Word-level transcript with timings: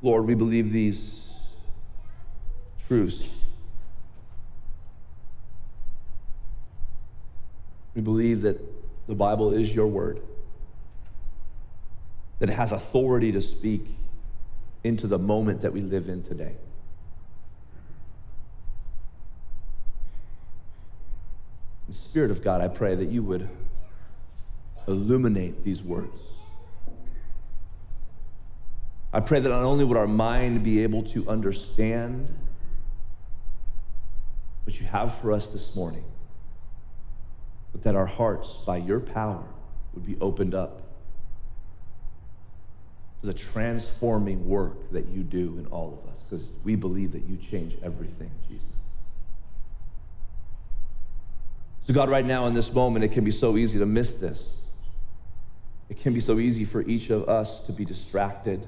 Lord, 0.00 0.26
we 0.26 0.34
believe 0.34 0.72
these 0.72 1.28
truths. 2.86 3.22
We 7.94 8.02
believe 8.02 8.42
that 8.42 8.60
the 9.08 9.14
Bible 9.14 9.52
is 9.52 9.74
your 9.74 9.88
word, 9.88 10.20
that 12.38 12.48
it 12.48 12.52
has 12.52 12.70
authority 12.70 13.32
to 13.32 13.42
speak 13.42 13.86
into 14.84 15.08
the 15.08 15.18
moment 15.18 15.62
that 15.62 15.72
we 15.72 15.80
live 15.80 16.08
in 16.08 16.22
today. 16.22 16.54
The 21.88 21.94
Spirit 21.94 22.30
of 22.30 22.44
God, 22.44 22.60
I 22.60 22.68
pray 22.68 22.94
that 22.94 23.08
you 23.08 23.22
would 23.24 23.48
illuminate 24.86 25.64
these 25.64 25.82
words. 25.82 26.37
I 29.18 29.20
pray 29.20 29.40
that 29.40 29.48
not 29.48 29.64
only 29.64 29.84
would 29.84 29.96
our 29.96 30.06
mind 30.06 30.62
be 30.62 30.84
able 30.84 31.02
to 31.08 31.28
understand 31.28 32.32
what 34.62 34.78
you 34.78 34.86
have 34.86 35.18
for 35.18 35.32
us 35.32 35.48
this 35.48 35.74
morning, 35.74 36.04
but 37.72 37.82
that 37.82 37.96
our 37.96 38.06
hearts, 38.06 38.62
by 38.64 38.76
your 38.76 39.00
power, 39.00 39.42
would 39.92 40.06
be 40.06 40.16
opened 40.20 40.54
up 40.54 40.82
to 43.20 43.26
the 43.26 43.34
transforming 43.34 44.48
work 44.48 44.92
that 44.92 45.08
you 45.08 45.24
do 45.24 45.58
in 45.58 45.66
all 45.72 46.00
of 46.00 46.12
us, 46.12 46.18
because 46.30 46.46
we 46.62 46.76
believe 46.76 47.10
that 47.10 47.24
you 47.24 47.36
change 47.50 47.74
everything, 47.82 48.30
Jesus. 48.48 48.64
So, 51.88 51.92
God, 51.92 52.08
right 52.08 52.24
now 52.24 52.46
in 52.46 52.54
this 52.54 52.72
moment, 52.72 53.04
it 53.04 53.08
can 53.08 53.24
be 53.24 53.32
so 53.32 53.56
easy 53.56 53.80
to 53.80 53.86
miss 53.86 54.14
this. 54.14 54.40
It 55.90 56.00
can 56.00 56.14
be 56.14 56.20
so 56.20 56.38
easy 56.38 56.64
for 56.64 56.82
each 56.82 57.10
of 57.10 57.28
us 57.28 57.66
to 57.66 57.72
be 57.72 57.84
distracted. 57.84 58.64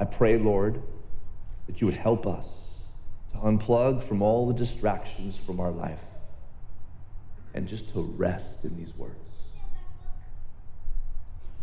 I 0.00 0.06
pray, 0.06 0.38
Lord, 0.38 0.80
that 1.66 1.82
you 1.82 1.86
would 1.86 1.94
help 1.94 2.26
us 2.26 2.46
to 3.32 3.36
unplug 3.36 4.02
from 4.02 4.22
all 4.22 4.46
the 4.46 4.54
distractions 4.54 5.36
from 5.36 5.60
our 5.60 5.70
life 5.70 6.00
and 7.52 7.68
just 7.68 7.92
to 7.92 8.00
rest 8.16 8.64
in 8.64 8.78
these 8.78 8.96
words. 8.96 9.14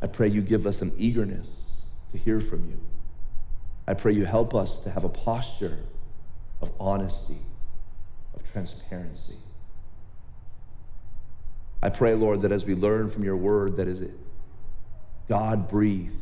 I 0.04 0.06
pray 0.06 0.28
you 0.28 0.42
give 0.42 0.68
us 0.68 0.84
an 0.84 0.94
eagerness 1.00 1.48
to 2.12 2.20
hear 2.20 2.40
from 2.40 2.70
you. 2.70 2.80
I 3.88 3.96
pray 3.96 4.14
you 4.14 4.26
help 4.26 4.54
us 4.54 4.84
to 4.84 4.92
have 4.92 5.04
a 5.04 5.10
posture 5.10 5.80
of 6.62 6.72
honesty, 6.80 7.42
of 8.36 8.52
transparency. 8.52 9.38
I 11.82 11.90
pray, 11.90 12.14
Lord, 12.14 12.44
that 12.44 12.52
as 12.52 12.66
we 12.66 12.76
learn 12.76 13.10
from 13.10 13.24
your 13.24 13.36
word 13.36 13.78
that 13.78 13.88
is 13.88 14.00
it, 14.00 14.14
God 15.28 15.68
breathed 15.68 16.14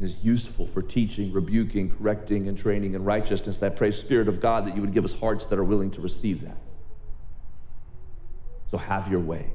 is 0.00 0.14
useful 0.22 0.66
for 0.66 0.82
teaching, 0.82 1.32
rebuking, 1.32 1.96
correcting, 1.96 2.48
and 2.48 2.58
training 2.58 2.94
in 2.94 3.04
righteousness, 3.04 3.62
I 3.62 3.68
pray, 3.68 3.92
Spirit 3.92 4.28
of 4.28 4.40
God, 4.40 4.66
that 4.66 4.74
you 4.74 4.80
would 4.80 4.92
give 4.92 5.04
us 5.04 5.12
hearts 5.12 5.46
that 5.46 5.58
are 5.58 5.64
willing 5.64 5.90
to 5.92 6.00
receive 6.00 6.42
that. 6.42 6.56
So 8.70 8.78
have 8.78 9.08
your 9.08 9.20
way. 9.20 9.46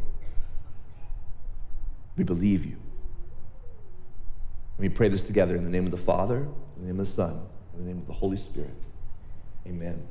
We 2.15 2.23
believe 2.23 2.65
you. 2.65 2.77
And 4.77 4.79
we 4.79 4.89
pray 4.89 5.09
this 5.09 5.23
together 5.23 5.57
in 5.57 5.65
the 5.65 5.69
name 5.69 5.85
of 5.85 5.91
the 5.91 5.97
Father, 5.97 6.37
in 6.37 6.81
the 6.81 6.87
name 6.87 6.99
of 6.99 7.07
the 7.07 7.13
Son, 7.13 7.41
in 7.73 7.85
the 7.85 7.91
name 7.91 7.99
of 7.99 8.07
the 8.07 8.13
Holy 8.13 8.37
Spirit. 8.37 8.73
Amen. 9.67 10.01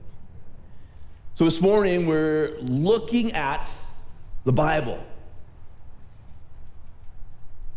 So 1.36 1.46
this 1.46 1.60
morning 1.60 2.06
we're 2.06 2.58
looking 2.60 3.32
at 3.32 3.70
the 4.44 4.52
Bible. 4.52 5.02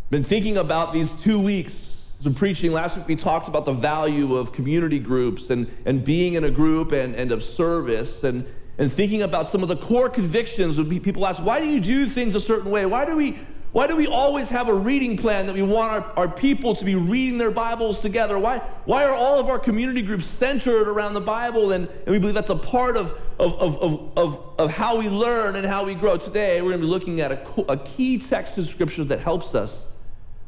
Been 0.09 0.25
thinking 0.25 0.57
about 0.57 0.91
these 0.91 1.11
two 1.23 1.39
weeks. 1.39 2.00
As 2.23 2.31
preaching 2.35 2.71
last 2.71 2.95
week, 2.97 3.07
we 3.07 3.15
talked 3.15 3.47
about 3.47 3.65
the 3.65 3.73
value 3.73 4.35
of 4.35 4.53
community 4.53 4.99
groups 4.99 5.49
and, 5.49 5.65
and 5.85 6.05
being 6.05 6.35
in 6.35 6.43
a 6.43 6.51
group 6.51 6.91
and, 6.91 7.15
and 7.15 7.31
of 7.31 7.43
service 7.43 8.23
and, 8.23 8.45
and 8.77 8.93
thinking 8.93 9.23
about 9.23 9.47
some 9.47 9.63
of 9.63 9.69
the 9.69 9.75
core 9.75 10.07
convictions 10.07 10.77
would 10.77 10.87
be 10.87 10.99
people 10.99 11.25
ask, 11.25 11.43
why 11.43 11.59
do 11.59 11.65
you 11.65 11.79
do 11.79 12.07
things 12.07 12.35
a 12.35 12.39
certain 12.39 12.69
way? 12.69 12.85
Why 12.85 13.05
do 13.05 13.15
we 13.15 13.39
why 13.71 13.87
do 13.87 13.95
we 13.95 14.05
always 14.05 14.49
have 14.49 14.67
a 14.67 14.73
reading 14.73 15.15
plan 15.15 15.45
that 15.45 15.55
we 15.55 15.61
want 15.61 15.93
our, 15.93 16.11
our 16.17 16.27
people 16.27 16.75
to 16.75 16.83
be 16.83 16.95
reading 16.95 17.37
their 17.37 17.51
Bibles 17.51 17.99
together? 17.99 18.37
Why, 18.37 18.57
why 18.83 19.05
are 19.05 19.13
all 19.13 19.39
of 19.39 19.47
our 19.47 19.57
community 19.57 20.01
groups 20.01 20.27
centered 20.27 20.89
around 20.89 21.13
the 21.13 21.21
Bible? 21.21 21.71
And, 21.71 21.87
and 21.87 22.07
we 22.07 22.19
believe 22.19 22.35
that's 22.35 22.49
a 22.49 22.55
part 22.55 22.97
of, 22.97 23.17
of, 23.39 23.53
of, 23.53 24.17
of, 24.17 24.39
of, 24.57 24.71
how 24.71 24.97
we 24.97 25.07
learn 25.07 25.55
and 25.55 25.65
how 25.65 25.85
we 25.85 25.95
grow. 25.95 26.17
Today, 26.17 26.61
we're 26.61 26.71
going 26.71 26.81
to 26.81 26.85
be 26.85 26.91
looking 26.91 27.21
at 27.21 27.31
a, 27.31 27.71
a 27.71 27.77
key 27.77 28.17
text 28.17 28.57
in 28.57 28.65
Scripture 28.65 29.05
that 29.05 29.21
helps 29.21 29.55
us 29.55 29.90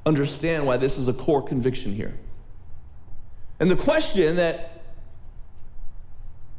understand 0.06 0.66
why 0.66 0.78
this 0.78 0.98
is 0.98 1.08
a 1.08 1.14
core 1.14 1.42
conviction 1.42 1.94
here. 1.94 2.14
And 3.60 3.70
the 3.70 3.76
question 3.76 4.36
that 4.38 4.84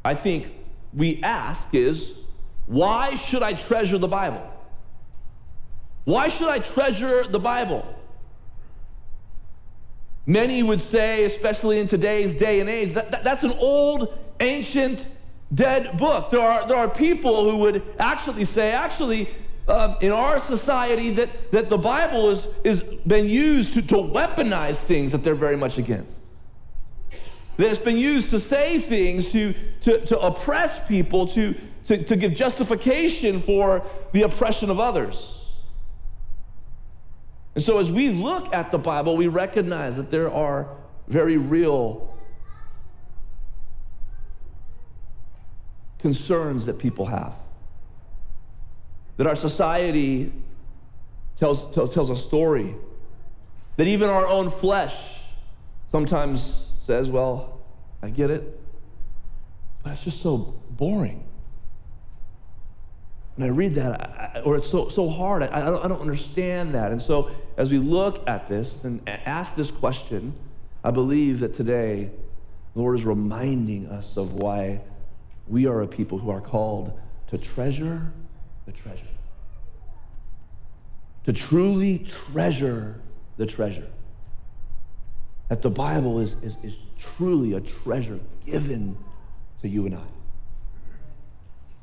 I 0.04 0.14
think 0.14 0.48
we 0.92 1.22
ask 1.22 1.74
is 1.74 2.20
why 2.66 3.16
should 3.16 3.42
I 3.42 3.54
treasure 3.54 3.98
the 3.98 4.08
Bible? 4.08 4.50
Why 6.04 6.28
should 6.28 6.48
I 6.48 6.58
treasure 6.58 7.24
the 7.24 7.38
Bible? 7.38 7.86
Many 10.26 10.62
would 10.62 10.80
say, 10.80 11.24
especially 11.24 11.80
in 11.80 11.88
today's 11.88 12.32
day 12.38 12.60
and 12.60 12.70
age, 12.70 12.94
that, 12.94 13.10
that, 13.10 13.24
that's 13.24 13.42
an 13.42 13.52
old, 13.52 14.18
ancient, 14.40 15.04
dead 15.54 15.98
book. 15.98 16.30
There 16.30 16.40
are, 16.40 16.66
there 16.66 16.76
are 16.76 16.88
people 16.88 17.48
who 17.50 17.58
would 17.58 17.82
actually 17.98 18.46
say, 18.46 18.72
actually, 18.72 19.28
uh, 19.66 19.96
in 20.00 20.12
our 20.12 20.40
society, 20.40 21.14
that, 21.14 21.52
that 21.52 21.70
the 21.70 21.78
Bible 21.78 22.30
is, 22.30 22.46
is 22.64 22.82
been 22.82 23.28
used 23.28 23.74
to, 23.74 23.82
to 23.82 23.94
weaponize 23.94 24.76
things 24.76 25.12
that 25.12 25.24
they're 25.24 25.34
very 25.34 25.56
much 25.56 25.78
against. 25.78 26.12
That 27.56 27.70
it's 27.70 27.78
been 27.78 27.96
used 27.96 28.30
to 28.30 28.40
say 28.40 28.80
things, 28.80 29.30
to, 29.32 29.54
to, 29.82 30.04
to 30.06 30.18
oppress 30.18 30.86
people, 30.86 31.28
to, 31.28 31.54
to, 31.86 32.02
to 32.02 32.16
give 32.16 32.34
justification 32.34 33.40
for 33.42 33.82
the 34.12 34.22
oppression 34.22 34.70
of 34.70 34.80
others. 34.80 35.40
And 37.54 37.62
so, 37.62 37.78
as 37.78 37.90
we 37.90 38.10
look 38.10 38.52
at 38.52 38.72
the 38.72 38.78
Bible, 38.78 39.16
we 39.16 39.28
recognize 39.28 39.96
that 39.96 40.10
there 40.10 40.30
are 40.30 40.68
very 41.06 41.36
real 41.36 42.12
concerns 46.00 46.66
that 46.66 46.78
people 46.78 47.06
have. 47.06 47.32
That 49.16 49.26
our 49.26 49.36
society 49.36 50.32
tells, 51.38 51.72
tells, 51.74 51.94
tells 51.94 52.10
a 52.10 52.16
story. 52.16 52.74
That 53.76 53.86
even 53.86 54.08
our 54.08 54.26
own 54.26 54.50
flesh 54.50 54.94
sometimes 55.90 56.68
says, 56.86 57.08
Well, 57.08 57.60
I 58.02 58.10
get 58.10 58.30
it, 58.30 58.60
but 59.82 59.92
it's 59.92 60.04
just 60.04 60.22
so 60.22 60.54
boring. 60.70 61.24
When 63.36 63.48
I 63.48 63.50
read 63.50 63.74
that, 63.74 64.00
I, 64.00 64.40
or 64.44 64.56
it's 64.56 64.70
so, 64.70 64.88
so 64.90 65.08
hard, 65.08 65.42
I, 65.42 65.46
I, 65.46 65.60
don't, 65.64 65.84
I 65.84 65.88
don't 65.88 66.00
understand 66.00 66.74
that. 66.74 66.92
And 66.92 67.02
so, 67.02 67.30
as 67.56 67.70
we 67.70 67.78
look 67.78 68.28
at 68.28 68.48
this 68.48 68.84
and 68.84 69.00
ask 69.08 69.56
this 69.56 69.70
question, 69.70 70.34
I 70.84 70.90
believe 70.90 71.40
that 71.40 71.54
today, 71.54 72.10
the 72.74 72.80
Lord 72.80 72.98
is 72.98 73.04
reminding 73.04 73.86
us 73.88 74.16
of 74.16 74.34
why 74.34 74.80
we 75.48 75.66
are 75.66 75.82
a 75.82 75.86
people 75.86 76.18
who 76.18 76.30
are 76.30 76.40
called 76.40 76.98
to 77.30 77.38
treasure 77.38 78.12
the 78.66 78.72
treasure. 78.72 79.00
To 81.26 81.32
truly 81.32 81.98
treasure 81.98 83.00
the 83.36 83.46
treasure. 83.46 83.88
That 85.48 85.62
the 85.62 85.70
Bible 85.70 86.20
is, 86.20 86.36
is, 86.42 86.56
is 86.62 86.74
truly 86.98 87.54
a 87.54 87.60
treasure 87.60 88.18
given 88.46 88.96
to 89.62 89.68
you 89.68 89.86
and 89.86 89.96
I. 89.96 90.06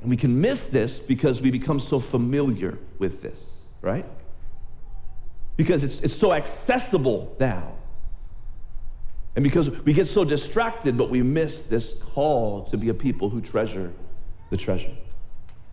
And 0.02 0.10
we 0.10 0.18
can 0.18 0.42
miss 0.42 0.68
this 0.68 1.00
because 1.00 1.42
we 1.42 1.52
become 1.52 1.80
so 1.80 2.00
familiar 2.00 2.78
with 2.98 3.22
this, 3.22 3.38
right? 3.82 4.06
Because 5.58 5.84
it's, 5.84 6.02
it's 6.02 6.16
so 6.16 6.34
accessible 6.34 7.36
now. 7.40 7.74
And 9.36 9.44
because 9.44 9.70
we 9.70 9.94
get 9.94 10.08
so 10.08 10.26
distracted, 10.26 10.98
but 10.98 11.10
we 11.10 11.22
miss 11.22 11.64
this 11.64 12.02
call 12.14 12.66
to 12.66 12.78
be 12.78 12.90
a 12.90 12.94
people 12.94 13.30
who 13.30 13.42
treasure 13.42 13.94
the 14.50 14.58
treasure. 14.58 14.92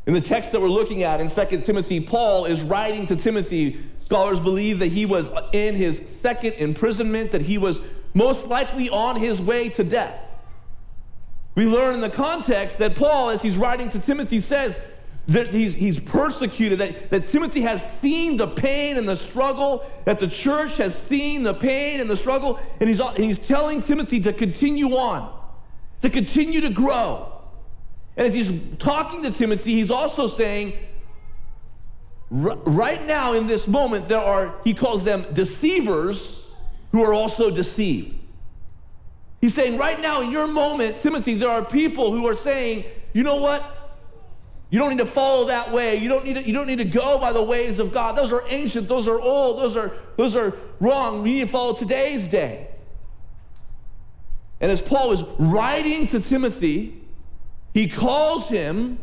In 0.08 0.14
the 0.14 0.22
text 0.22 0.52
that 0.52 0.62
we're 0.62 0.70
looking 0.70 1.02
at 1.02 1.20
in 1.20 1.28
2 1.28 1.60
Timothy, 1.60 2.00
Paul 2.00 2.46
is 2.46 2.62
writing 2.62 3.06
to 3.08 3.14
Timothy. 3.14 3.78
Scholars 4.06 4.40
believe 4.40 4.78
that 4.78 4.86
he 4.86 5.04
was 5.04 5.28
in 5.52 5.74
his 5.76 6.00
second 6.08 6.54
imprisonment, 6.54 7.32
that 7.32 7.42
he 7.42 7.58
was 7.58 7.78
most 8.14 8.46
likely 8.46 8.88
on 8.88 9.16
his 9.16 9.38
way 9.38 9.68
to 9.68 9.84
death. 9.84 10.18
We 11.56 11.66
learn 11.66 11.94
in 11.94 12.00
the 12.00 12.08
context 12.08 12.78
that 12.78 12.94
Paul, 12.96 13.28
as 13.28 13.42
he's 13.42 13.58
writing 13.58 13.90
to 13.90 13.98
Timothy, 13.98 14.40
says 14.40 14.78
that 15.26 15.48
he's, 15.48 15.74
he's 15.74 16.00
persecuted, 16.00 16.78
that, 16.78 17.10
that 17.10 17.28
Timothy 17.28 17.60
has 17.60 17.82
seen 18.00 18.38
the 18.38 18.46
pain 18.46 18.96
and 18.96 19.06
the 19.06 19.16
struggle, 19.16 19.84
that 20.06 20.20
the 20.20 20.28
church 20.28 20.78
has 20.78 20.96
seen 20.96 21.42
the 21.42 21.52
pain 21.52 22.00
and 22.00 22.08
the 22.08 22.16
struggle, 22.16 22.58
and 22.80 22.88
he's, 22.88 22.98
and 22.98 23.22
he's 23.22 23.38
telling 23.38 23.82
Timothy 23.82 24.20
to 24.20 24.32
continue 24.32 24.96
on, 24.96 25.30
to 26.00 26.08
continue 26.08 26.62
to 26.62 26.70
grow. 26.70 27.37
And 28.18 28.26
as 28.26 28.34
he's 28.34 28.60
talking 28.80 29.22
to 29.22 29.30
Timothy, 29.30 29.74
he's 29.74 29.92
also 29.92 30.26
saying, 30.26 30.76
right 32.30 33.06
now 33.06 33.34
in 33.34 33.46
this 33.46 33.68
moment, 33.68 34.08
there 34.08 34.18
are, 34.18 34.56
he 34.64 34.74
calls 34.74 35.04
them 35.04 35.24
deceivers 35.32 36.50
who 36.90 37.04
are 37.04 37.14
also 37.14 37.48
deceived. 37.48 38.18
He's 39.40 39.54
saying, 39.54 39.78
right 39.78 40.00
now 40.00 40.22
in 40.22 40.32
your 40.32 40.48
moment, 40.48 41.00
Timothy, 41.00 41.34
there 41.34 41.48
are 41.48 41.64
people 41.64 42.10
who 42.10 42.26
are 42.26 42.34
saying, 42.34 42.86
you 43.12 43.22
know 43.22 43.36
what? 43.36 43.76
You 44.70 44.80
don't 44.80 44.90
need 44.90 44.98
to 44.98 45.06
follow 45.06 45.46
that 45.46 45.72
way. 45.72 45.94
You 45.94 46.08
don't 46.08 46.24
need 46.24 46.34
to, 46.34 46.44
you 46.44 46.52
don't 46.52 46.66
need 46.66 46.78
to 46.78 46.84
go 46.84 47.20
by 47.20 47.32
the 47.32 47.42
ways 47.42 47.78
of 47.78 47.92
God. 47.92 48.16
Those 48.16 48.32
are 48.32 48.42
ancient, 48.48 48.88
those 48.88 49.06
are 49.06 49.20
old, 49.20 49.60
those 49.60 49.76
are, 49.76 49.96
those 50.16 50.34
are 50.34 50.56
wrong. 50.80 51.22
We 51.22 51.34
need 51.34 51.40
to 51.42 51.46
follow 51.46 51.74
today's 51.74 52.24
day. 52.24 52.66
And 54.60 54.72
as 54.72 54.80
Paul 54.80 55.12
is 55.12 55.22
writing 55.38 56.08
to 56.08 56.20
Timothy, 56.20 57.00
he 57.78 57.86
calls 57.86 58.48
him 58.48 58.98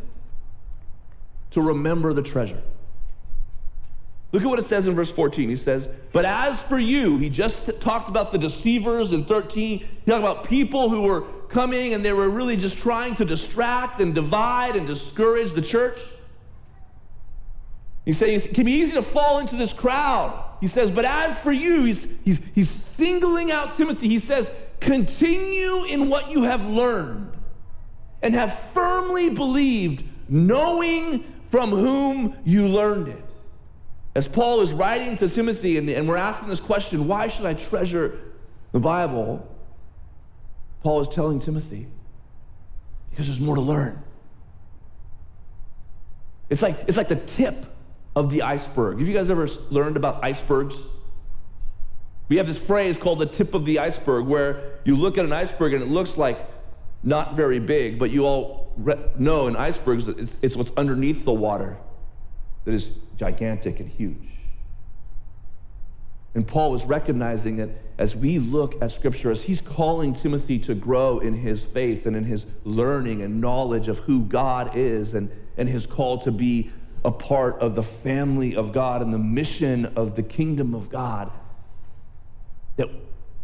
to 1.52 1.62
remember 1.62 2.12
the 2.12 2.20
treasure. 2.20 2.60
Look 4.32 4.42
at 4.42 4.48
what 4.48 4.58
it 4.58 4.66
says 4.66 4.86
in 4.86 4.94
verse 4.94 5.10
14. 5.10 5.48
He 5.48 5.56
says, 5.56 5.88
But 6.12 6.26
as 6.26 6.60
for 6.60 6.78
you, 6.78 7.16
he 7.16 7.30
just 7.30 7.80
talked 7.80 8.10
about 8.10 8.32
the 8.32 8.38
deceivers 8.38 9.14
in 9.14 9.24
13. 9.24 9.78
He 9.78 9.86
talked 10.10 10.22
about 10.22 10.44
people 10.44 10.90
who 10.90 11.04
were 11.04 11.22
coming 11.48 11.94
and 11.94 12.04
they 12.04 12.12
were 12.12 12.28
really 12.28 12.58
just 12.58 12.76
trying 12.76 13.14
to 13.14 13.24
distract 13.24 13.98
and 14.02 14.14
divide 14.14 14.76
and 14.76 14.86
discourage 14.86 15.54
the 15.54 15.62
church. 15.62 15.98
He 18.04 18.12
says 18.12 18.44
it 18.44 18.52
can 18.52 18.66
be 18.66 18.72
easy 18.72 18.92
to 18.92 19.02
fall 19.02 19.38
into 19.38 19.56
this 19.56 19.72
crowd. 19.72 20.38
He 20.60 20.68
says, 20.68 20.90
But 20.90 21.06
as 21.06 21.38
for 21.38 21.50
you, 21.50 21.84
he's, 21.84 22.06
he's, 22.26 22.40
he's 22.54 22.68
singling 22.68 23.50
out 23.50 23.78
Timothy. 23.78 24.08
He 24.08 24.18
says, 24.18 24.50
Continue 24.80 25.84
in 25.84 26.10
what 26.10 26.30
you 26.30 26.42
have 26.42 26.66
learned 26.66 27.35
and 28.22 28.34
have 28.34 28.58
firmly 28.72 29.30
believed, 29.30 30.04
knowing 30.28 31.24
from 31.50 31.70
whom 31.70 32.36
you 32.44 32.68
learned 32.68 33.08
it. 33.08 33.24
As 34.14 34.26
Paul 34.26 34.62
is 34.62 34.72
writing 34.72 35.16
to 35.18 35.28
Timothy, 35.28 35.78
and, 35.78 35.88
and 35.90 36.08
we're 36.08 36.16
asking 36.16 36.48
this 36.48 36.60
question 36.60 37.06
why 37.06 37.28
should 37.28 37.46
I 37.46 37.54
treasure 37.54 38.18
the 38.72 38.80
Bible? 38.80 39.46
Paul 40.82 41.00
is 41.00 41.08
telling 41.08 41.40
Timothy, 41.40 41.86
because 43.10 43.26
there's 43.26 43.40
more 43.40 43.56
to 43.56 43.60
learn. 43.60 44.02
It's 46.48 46.62
like, 46.62 46.78
it's 46.86 46.96
like 46.96 47.08
the 47.08 47.16
tip 47.16 47.66
of 48.14 48.30
the 48.30 48.42
iceberg. 48.42 48.98
Have 48.98 49.08
you 49.08 49.14
guys 49.14 49.28
ever 49.28 49.48
learned 49.70 49.96
about 49.96 50.24
icebergs? 50.24 50.76
We 52.28 52.36
have 52.38 52.46
this 52.46 52.58
phrase 52.58 52.96
called 52.96 53.18
the 53.18 53.26
tip 53.26 53.54
of 53.54 53.64
the 53.64 53.80
iceberg, 53.80 54.26
where 54.26 54.78
you 54.84 54.96
look 54.96 55.18
at 55.18 55.24
an 55.24 55.32
iceberg 55.32 55.74
and 55.74 55.82
it 55.82 55.88
looks 55.88 56.16
like 56.16 56.38
not 57.06 57.36
very 57.36 57.60
big, 57.60 57.98
but 57.98 58.10
you 58.10 58.26
all 58.26 58.74
know 59.16 59.46
in 59.46 59.56
icebergs 59.56 60.08
it's, 60.08 60.36
it's 60.42 60.56
what's 60.56 60.72
underneath 60.76 61.24
the 61.24 61.32
water 61.32 61.76
that 62.64 62.74
is 62.74 62.98
gigantic 63.16 63.78
and 63.78 63.88
huge. 63.88 64.16
And 66.34 66.46
Paul 66.46 66.72
was 66.72 66.84
recognizing 66.84 67.56
that 67.58 67.70
as 67.96 68.14
we 68.14 68.40
look 68.40 68.82
at 68.82 68.90
Scripture, 68.90 69.30
as 69.30 69.40
he's 69.40 69.60
calling 69.60 70.14
Timothy 70.14 70.58
to 70.58 70.74
grow 70.74 71.20
in 71.20 71.32
his 71.32 71.62
faith 71.62 72.06
and 72.06 72.14
in 72.16 72.24
his 72.24 72.44
learning 72.64 73.22
and 73.22 73.40
knowledge 73.40 73.88
of 73.88 73.98
who 73.98 74.22
God 74.24 74.76
is 74.76 75.14
and, 75.14 75.30
and 75.56 75.68
his 75.68 75.86
call 75.86 76.18
to 76.18 76.32
be 76.32 76.70
a 77.04 77.10
part 77.10 77.58
of 77.60 77.76
the 77.76 77.84
family 77.84 78.56
of 78.56 78.72
God 78.72 79.00
and 79.00 79.14
the 79.14 79.18
mission 79.18 79.86
of 79.96 80.16
the 80.16 80.22
kingdom 80.24 80.74
of 80.74 80.90
God, 80.90 81.30
that 82.76 82.88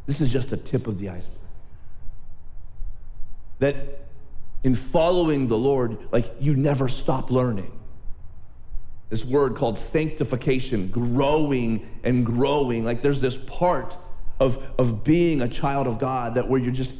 this 0.07 0.21
is 0.21 0.31
just 0.31 0.51
the 0.51 0.57
tip 0.57 0.89
of 0.89 0.99
the 0.99 1.09
iceberg. 1.09 1.39
That 3.63 4.01
in 4.65 4.75
following 4.75 5.47
the 5.47 5.57
Lord, 5.57 5.99
like 6.13 6.35
you 6.41 6.55
never 6.55 6.89
stop 6.89 7.31
learning. 7.31 7.73
This 9.09 9.25
word 9.25 9.57
called 9.57 9.79
sanctification, 9.79 10.89
growing 10.89 11.89
and 12.05 12.25
growing. 12.25 12.85
Like 12.85 13.03
there's 13.03 13.21
this 13.21 13.37
part 13.37 13.97
of, 14.41 14.63
of 14.79 15.05
being 15.05 15.43
a 15.43 15.49
child 15.49 15.87
of 15.87 15.99
God 15.99 16.35
that 16.35 16.49
where 16.49 16.61
you're 16.61 16.73
just 16.73 16.93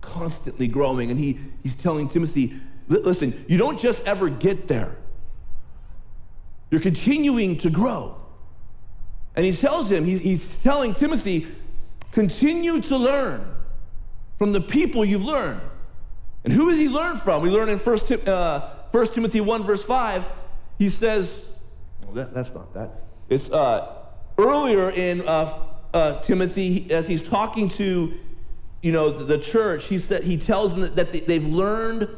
constantly 0.00 0.66
growing. 0.66 1.10
And 1.10 1.18
he, 1.18 1.38
he's 1.62 1.76
telling 1.76 2.08
Timothy, 2.08 2.54
listen, 2.88 3.44
you 3.48 3.58
don't 3.58 3.80
just 3.80 4.00
ever 4.04 4.28
get 4.28 4.68
there. 4.68 4.96
You're 6.70 6.80
continuing 6.80 7.58
to 7.58 7.70
grow. 7.70 8.16
And 9.36 9.46
he 9.46 9.54
tells 9.54 9.90
him, 9.90 10.04
he, 10.04 10.18
he's 10.18 10.62
telling 10.62 10.94
Timothy, 10.94 11.46
Continue 12.12 12.82
to 12.82 12.96
learn 12.98 13.42
from 14.38 14.52
the 14.52 14.60
people 14.60 15.04
you've 15.04 15.24
learned. 15.24 15.62
And 16.44 16.52
who 16.52 16.70
does 16.70 16.78
he 16.78 16.88
learn 16.88 17.18
from? 17.18 17.42
We 17.42 17.50
learn 17.50 17.68
in 17.68 17.78
1, 17.78 17.98
Tim, 18.00 18.20
uh, 18.26 18.70
1 18.90 19.08
Timothy 19.08 19.40
1, 19.40 19.62
verse 19.64 19.82
5. 19.82 20.24
He 20.78 20.90
says, 20.90 21.54
well, 22.04 22.14
that, 22.14 22.34
that's 22.34 22.52
not 22.52 22.74
that. 22.74 22.90
It's 23.28 23.50
uh, 23.50 23.94
earlier 24.38 24.90
in 24.90 25.26
uh, 25.26 25.56
uh, 25.94 26.20
Timothy, 26.22 26.90
as 26.90 27.06
he's 27.06 27.22
talking 27.22 27.68
to 27.70 28.14
you 28.80 28.90
know, 28.90 29.10
the, 29.10 29.38
church, 29.38 29.84
he, 29.84 29.98
said, 30.00 30.24
he 30.24 30.36
tells 30.36 30.72
them 30.72 30.80
that, 30.80 30.96
that 30.96 31.12
they, 31.12 31.20
they've 31.20 31.46
learned, 31.46 32.08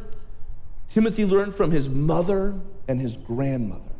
Timothy 0.91 1.27
learned 1.27 1.55
from 1.55 1.71
his 1.71 1.89
mother 1.89 2.55
and 2.89 3.01
his 3.01 3.17
grandmother 3.17 3.94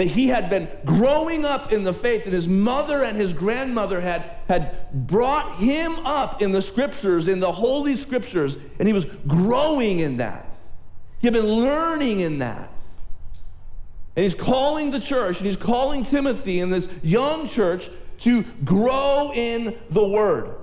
that 0.00 0.06
he 0.06 0.28
had 0.28 0.48
been 0.48 0.66
growing 0.86 1.44
up 1.44 1.72
in 1.72 1.84
the 1.84 1.92
faith, 1.92 2.24
and 2.24 2.32
his 2.32 2.48
mother 2.48 3.04
and 3.04 3.18
his 3.18 3.34
grandmother 3.34 4.00
had, 4.00 4.22
had 4.48 4.90
brought 5.06 5.56
him 5.56 5.94
up 6.06 6.40
in 6.40 6.52
the 6.52 6.62
scriptures, 6.62 7.28
in 7.28 7.38
the 7.38 7.52
holy 7.52 7.94
scriptures, 7.94 8.56
and 8.78 8.88
he 8.88 8.94
was 8.94 9.04
growing 9.28 9.98
in 9.98 10.16
that. 10.16 10.46
He 11.18 11.26
had 11.26 11.34
been 11.34 11.44
learning 11.44 12.20
in 12.20 12.38
that. 12.38 12.70
And 14.16 14.24
he's 14.24 14.32
calling 14.32 14.90
the 14.90 15.00
church, 15.00 15.36
and 15.36 15.46
he's 15.46 15.58
calling 15.58 16.06
Timothy 16.06 16.60
in 16.60 16.70
this 16.70 16.88
young 17.02 17.46
church 17.46 17.86
to 18.20 18.42
grow 18.64 19.34
in 19.34 19.76
the 19.90 20.08
word. 20.08 20.54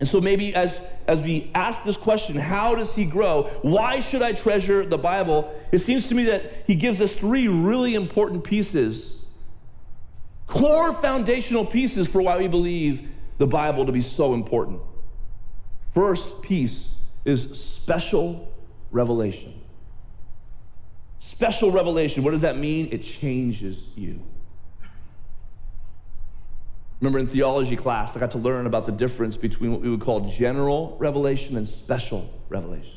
And 0.00 0.08
so 0.08 0.20
maybe 0.20 0.54
as, 0.54 0.72
as 1.06 1.20
we 1.20 1.50
ask 1.54 1.84
this 1.84 1.96
question, 1.96 2.36
how 2.36 2.74
does 2.74 2.94
he 2.94 3.04
grow? 3.04 3.44
Why 3.60 4.00
should 4.00 4.22
I 4.22 4.32
treasure 4.32 4.84
the 4.86 4.96
Bible? 4.96 5.54
It 5.72 5.80
seems 5.80 6.08
to 6.08 6.14
me 6.14 6.24
that 6.24 6.64
he 6.66 6.74
gives 6.74 7.02
us 7.02 7.12
three 7.12 7.48
really 7.48 7.94
important 7.94 8.42
pieces, 8.42 9.22
core 10.46 10.94
foundational 10.94 11.66
pieces 11.66 12.06
for 12.06 12.22
why 12.22 12.38
we 12.38 12.48
believe 12.48 13.08
the 13.36 13.46
Bible 13.46 13.84
to 13.86 13.92
be 13.92 14.02
so 14.02 14.32
important. 14.32 14.80
First 15.92 16.40
piece 16.40 16.94
is 17.26 17.60
special 17.60 18.50
revelation. 18.90 19.60
Special 21.18 21.70
revelation, 21.70 22.22
what 22.24 22.30
does 22.30 22.40
that 22.40 22.56
mean? 22.56 22.88
It 22.90 23.04
changes 23.04 23.94
you. 23.96 24.22
Remember 27.00 27.18
in 27.18 27.26
theology 27.26 27.76
class, 27.76 28.14
I 28.14 28.20
got 28.20 28.32
to 28.32 28.38
learn 28.38 28.66
about 28.66 28.84
the 28.84 28.92
difference 28.92 29.36
between 29.36 29.72
what 29.72 29.80
we 29.80 29.88
would 29.88 30.02
call 30.02 30.30
general 30.32 30.96
revelation 30.98 31.56
and 31.56 31.66
special 31.66 32.28
revelation. 32.50 32.92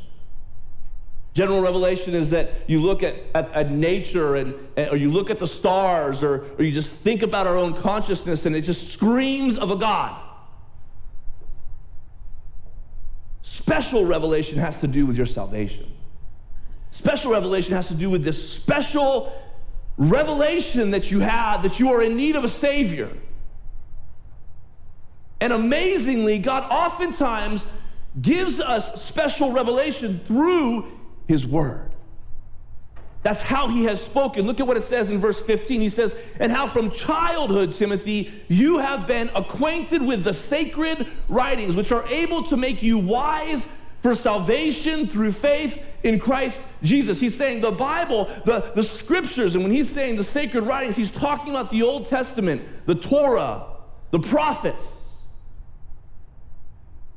General 1.34 1.62
revelation 1.62 2.14
is 2.14 2.30
that 2.30 2.52
you 2.68 2.80
look 2.80 3.02
at, 3.02 3.16
at, 3.34 3.52
at 3.54 3.72
nature 3.72 4.36
and, 4.36 4.54
and, 4.76 4.90
or 4.90 4.98
you 4.98 5.10
look 5.10 5.30
at 5.30 5.40
the 5.40 5.48
stars 5.48 6.22
or, 6.22 6.46
or 6.58 6.64
you 6.64 6.72
just 6.72 6.92
think 6.92 7.24
about 7.24 7.48
our 7.48 7.58
own 7.58 7.74
consciousness 7.82 8.46
and 8.46 8.56
it 8.56 8.62
just 8.62 8.92
screams 8.92 9.58
of 9.58 9.72
a 9.72 9.76
God. 9.76 10.22
Special 13.42 14.06
revelation 14.06 14.60
has 14.60 14.80
to 14.82 14.88
do 14.88 15.06
with 15.06 15.16
your 15.16 15.26
salvation. 15.26 15.90
Special 16.92 17.32
revelation 17.32 17.74
has 17.74 17.88
to 17.88 17.96
do 17.96 18.10
with 18.10 18.24
this 18.24 18.52
special 18.52 19.34
revelation 19.98 20.92
that 20.92 21.10
you 21.10 21.20
have 21.22 21.64
that 21.64 21.80
you 21.80 21.90
are 21.90 22.04
in 22.04 22.16
need 22.16 22.36
of 22.36 22.44
a 22.44 22.50
Savior. 22.50 23.10
And 25.44 25.52
amazingly, 25.52 26.40
God 26.40 26.72
oftentimes 26.72 27.66
gives 28.22 28.62
us 28.62 29.04
special 29.04 29.52
revelation 29.52 30.22
through 30.26 30.90
His 31.28 31.46
Word. 31.46 31.92
That's 33.24 33.42
how 33.42 33.68
He 33.68 33.84
has 33.84 34.02
spoken. 34.02 34.46
Look 34.46 34.62
at 34.62 34.68
what 34.68 34.78
it 34.78 34.86
says 34.86 35.10
in 35.10 35.20
verse 35.20 35.38
15. 35.42 35.82
He 35.82 35.90
says, 35.90 36.16
And 36.40 36.50
how 36.50 36.70
from 36.70 36.92
childhood, 36.92 37.74
Timothy, 37.74 38.32
you 38.48 38.78
have 38.78 39.06
been 39.06 39.30
acquainted 39.36 40.02
with 40.02 40.24
the 40.24 40.34
sacred 40.34 41.08
writings, 41.28 41.76
which 41.76 41.92
are 41.92 42.08
able 42.08 42.46
to 42.46 42.56
make 42.56 42.82
you 42.82 42.98
wise 42.98 43.68
for 44.02 44.16
salvation 44.16 45.08
through 45.08 45.34
faith 45.34 45.86
in 46.04 46.22
Christ 46.22 46.58
Jesus. 46.84 47.20
He's 47.20 47.38
saying 47.38 47.60
the 47.60 47.72
Bible, 47.72 48.32
the, 48.46 48.72
the 48.76 48.84
scriptures, 48.84 49.56
and 49.56 49.64
when 49.66 49.74
he's 49.74 49.90
saying 49.90 50.16
the 50.16 50.24
sacred 50.24 50.64
writings, 50.64 50.96
he's 50.96 51.12
talking 51.12 51.50
about 51.50 51.70
the 51.70 51.84
Old 51.84 52.08
Testament, 52.08 52.62
the 52.86 52.96
Torah, 52.96 53.66
the 54.12 54.20
prophets 54.20 55.03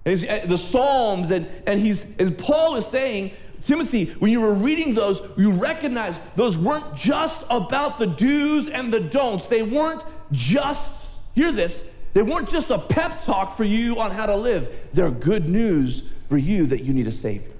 Uh, 0.07 0.47
the 0.47 0.57
Psalms, 0.57 1.33
and, 1.33 1.49
and, 1.67 1.81
he's, 1.81 2.15
and 2.21 2.39
Paul 2.39 2.77
is 2.77 2.87
saying, 2.87 3.33
Timothy, 3.65 4.07
when 4.21 4.31
you 4.31 4.41
were 4.41 4.55
reading 4.55 4.95
those, 4.95 5.21
you 5.37 5.51
recognize 5.51 6.15
those 6.37 6.57
weren't 6.57 6.95
just 6.95 7.45
about 7.51 7.99
the 7.99 8.07
do's 8.07 8.69
and 8.69 8.93
the 8.93 9.01
don'ts. 9.01 9.47
They 9.47 9.65
weren't 9.65 10.03
just, 10.31 11.19
hear 11.35 11.51
this, 11.51 11.91
they 12.15 12.23
weren't 12.23 12.49
just 12.49 12.71
a 12.71 12.79
pep 12.79 13.25
talk 13.25 13.57
for 13.57 13.65
you 13.65 13.99
on 13.99 14.13
how 14.13 14.27
to 14.27 14.37
live. 14.37 14.73
They're 14.95 15.11
good 15.11 15.49
news 15.49 16.13
for 16.29 16.39
you 16.39 16.67
that 16.69 16.85
you 16.85 16.95
need 16.95 17.09
a 17.09 17.13
Savior. 17.13 17.51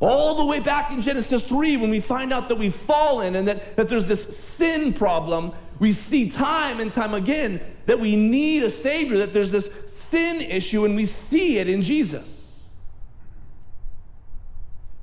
All 0.00 0.34
the 0.34 0.46
way 0.46 0.58
back 0.58 0.90
in 0.90 1.02
Genesis 1.02 1.42
3, 1.44 1.76
when 1.76 1.90
we 1.90 2.00
find 2.00 2.32
out 2.32 2.48
that 2.48 2.56
we've 2.56 2.74
fallen 2.74 3.36
and 3.36 3.46
that, 3.46 3.76
that 3.76 3.88
there's 3.88 4.06
this 4.06 4.36
sin 4.38 4.92
problem, 4.92 5.52
We 5.80 5.94
see 5.94 6.30
time 6.30 6.78
and 6.78 6.92
time 6.92 7.14
again 7.14 7.58
that 7.86 7.98
we 7.98 8.14
need 8.14 8.62
a 8.62 8.70
Savior, 8.70 9.18
that 9.18 9.32
there's 9.32 9.50
this 9.50 9.68
sin 10.10 10.40
issue, 10.40 10.84
and 10.84 10.96
we 10.96 11.06
see 11.06 11.58
it 11.58 11.68
in 11.68 11.82
Jesus. 11.82 12.52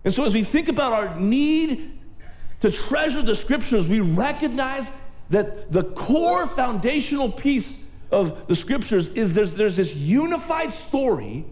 And 0.04 0.14
so, 0.14 0.26
as 0.26 0.34
we 0.34 0.44
think 0.44 0.68
about 0.68 0.94
our 0.94 1.20
need 1.20 2.00
to 2.62 2.72
treasure 2.72 3.22
the 3.22 3.36
scriptures, 3.36 3.88
we 3.88 4.00
recognize 4.00 4.86
that 5.30 5.72
the 5.72 5.84
core 5.84 6.48
foundational 6.48 7.32
piece 7.32 7.88
of 8.12 8.48
the 8.48 8.56
scriptures 8.56 9.10
is 9.10 9.34
there's, 9.34 9.54
there's 9.54 9.76
this 9.76 9.94
unified 9.96 10.74
story 10.74 11.46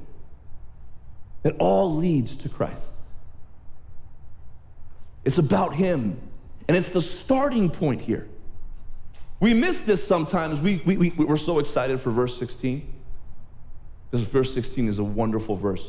that 1.43 1.55
all 1.59 1.95
leads 1.95 2.38
to 2.38 2.50
Christ. 2.50 2.81
It's 5.25 5.38
about 5.38 5.75
Him, 5.75 6.19
and 6.67 6.77
it's 6.77 6.89
the 6.89 7.01
starting 7.01 7.69
point 7.69 8.01
here. 8.01 8.27
We 9.39 9.53
miss 9.53 9.81
this 9.81 10.05
sometimes. 10.05 10.62
We, 10.62 10.81
we, 10.85 10.97
we, 10.97 11.09
we're 11.09 11.38
so 11.38 11.59
excited 11.59 12.00
for 12.00 12.09
verse 12.09 12.38
16 12.39 12.95
because 14.15 14.29
verse 14.29 14.53
16 14.53 14.88
is 14.88 14.98
a 14.98 15.03
wonderful 15.03 15.57
verse 15.57 15.86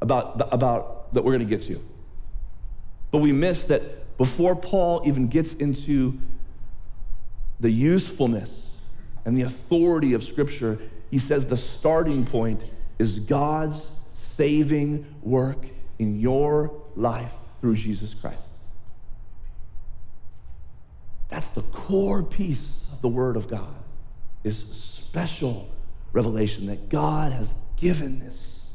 about, 0.00 0.48
about 0.54 1.12
that 1.12 1.22
we're 1.22 1.36
going 1.36 1.46
to 1.46 1.56
get 1.56 1.66
to. 1.66 1.84
But 3.10 3.18
we 3.18 3.30
miss 3.30 3.64
that 3.64 4.16
before 4.16 4.56
Paul 4.56 5.02
even 5.04 5.28
gets 5.28 5.52
into 5.52 6.18
the 7.58 7.70
usefulness 7.70 8.78
and 9.26 9.36
the 9.36 9.42
authority 9.42 10.14
of 10.14 10.24
Scripture, 10.24 10.78
he 11.10 11.18
says 11.18 11.44
the 11.44 11.58
starting 11.58 12.24
point 12.24 12.64
is 12.98 13.18
God's 13.18 14.00
saving 14.14 15.04
work 15.20 15.66
in 15.98 16.20
your 16.20 16.72
life 16.96 17.32
through 17.60 17.76
Jesus 17.76 18.14
Christ. 18.14 18.40
That's 21.28 21.50
the 21.50 21.62
core 21.62 22.22
piece 22.22 22.88
of 22.92 23.02
the 23.02 23.08
Word 23.08 23.36
of 23.36 23.46
God, 23.46 23.74
is 24.42 24.56
special 24.56 25.68
revelation 26.12 26.66
that 26.66 26.88
God 26.88 27.32
has 27.32 27.52
given 27.76 28.20
this 28.20 28.70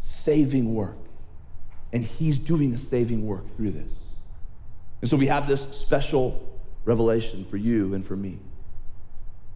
saving 0.00 0.74
work. 0.74 0.96
And 1.92 2.04
He's 2.04 2.38
doing 2.38 2.74
a 2.74 2.78
saving 2.78 3.26
work 3.26 3.56
through 3.56 3.72
this. 3.72 3.92
And 5.00 5.10
so 5.10 5.16
we 5.16 5.26
have 5.26 5.46
this 5.48 5.60
special 5.60 6.60
revelation 6.84 7.44
for 7.44 7.56
you 7.56 7.94
and 7.94 8.06
for 8.06 8.16
me. 8.16 8.38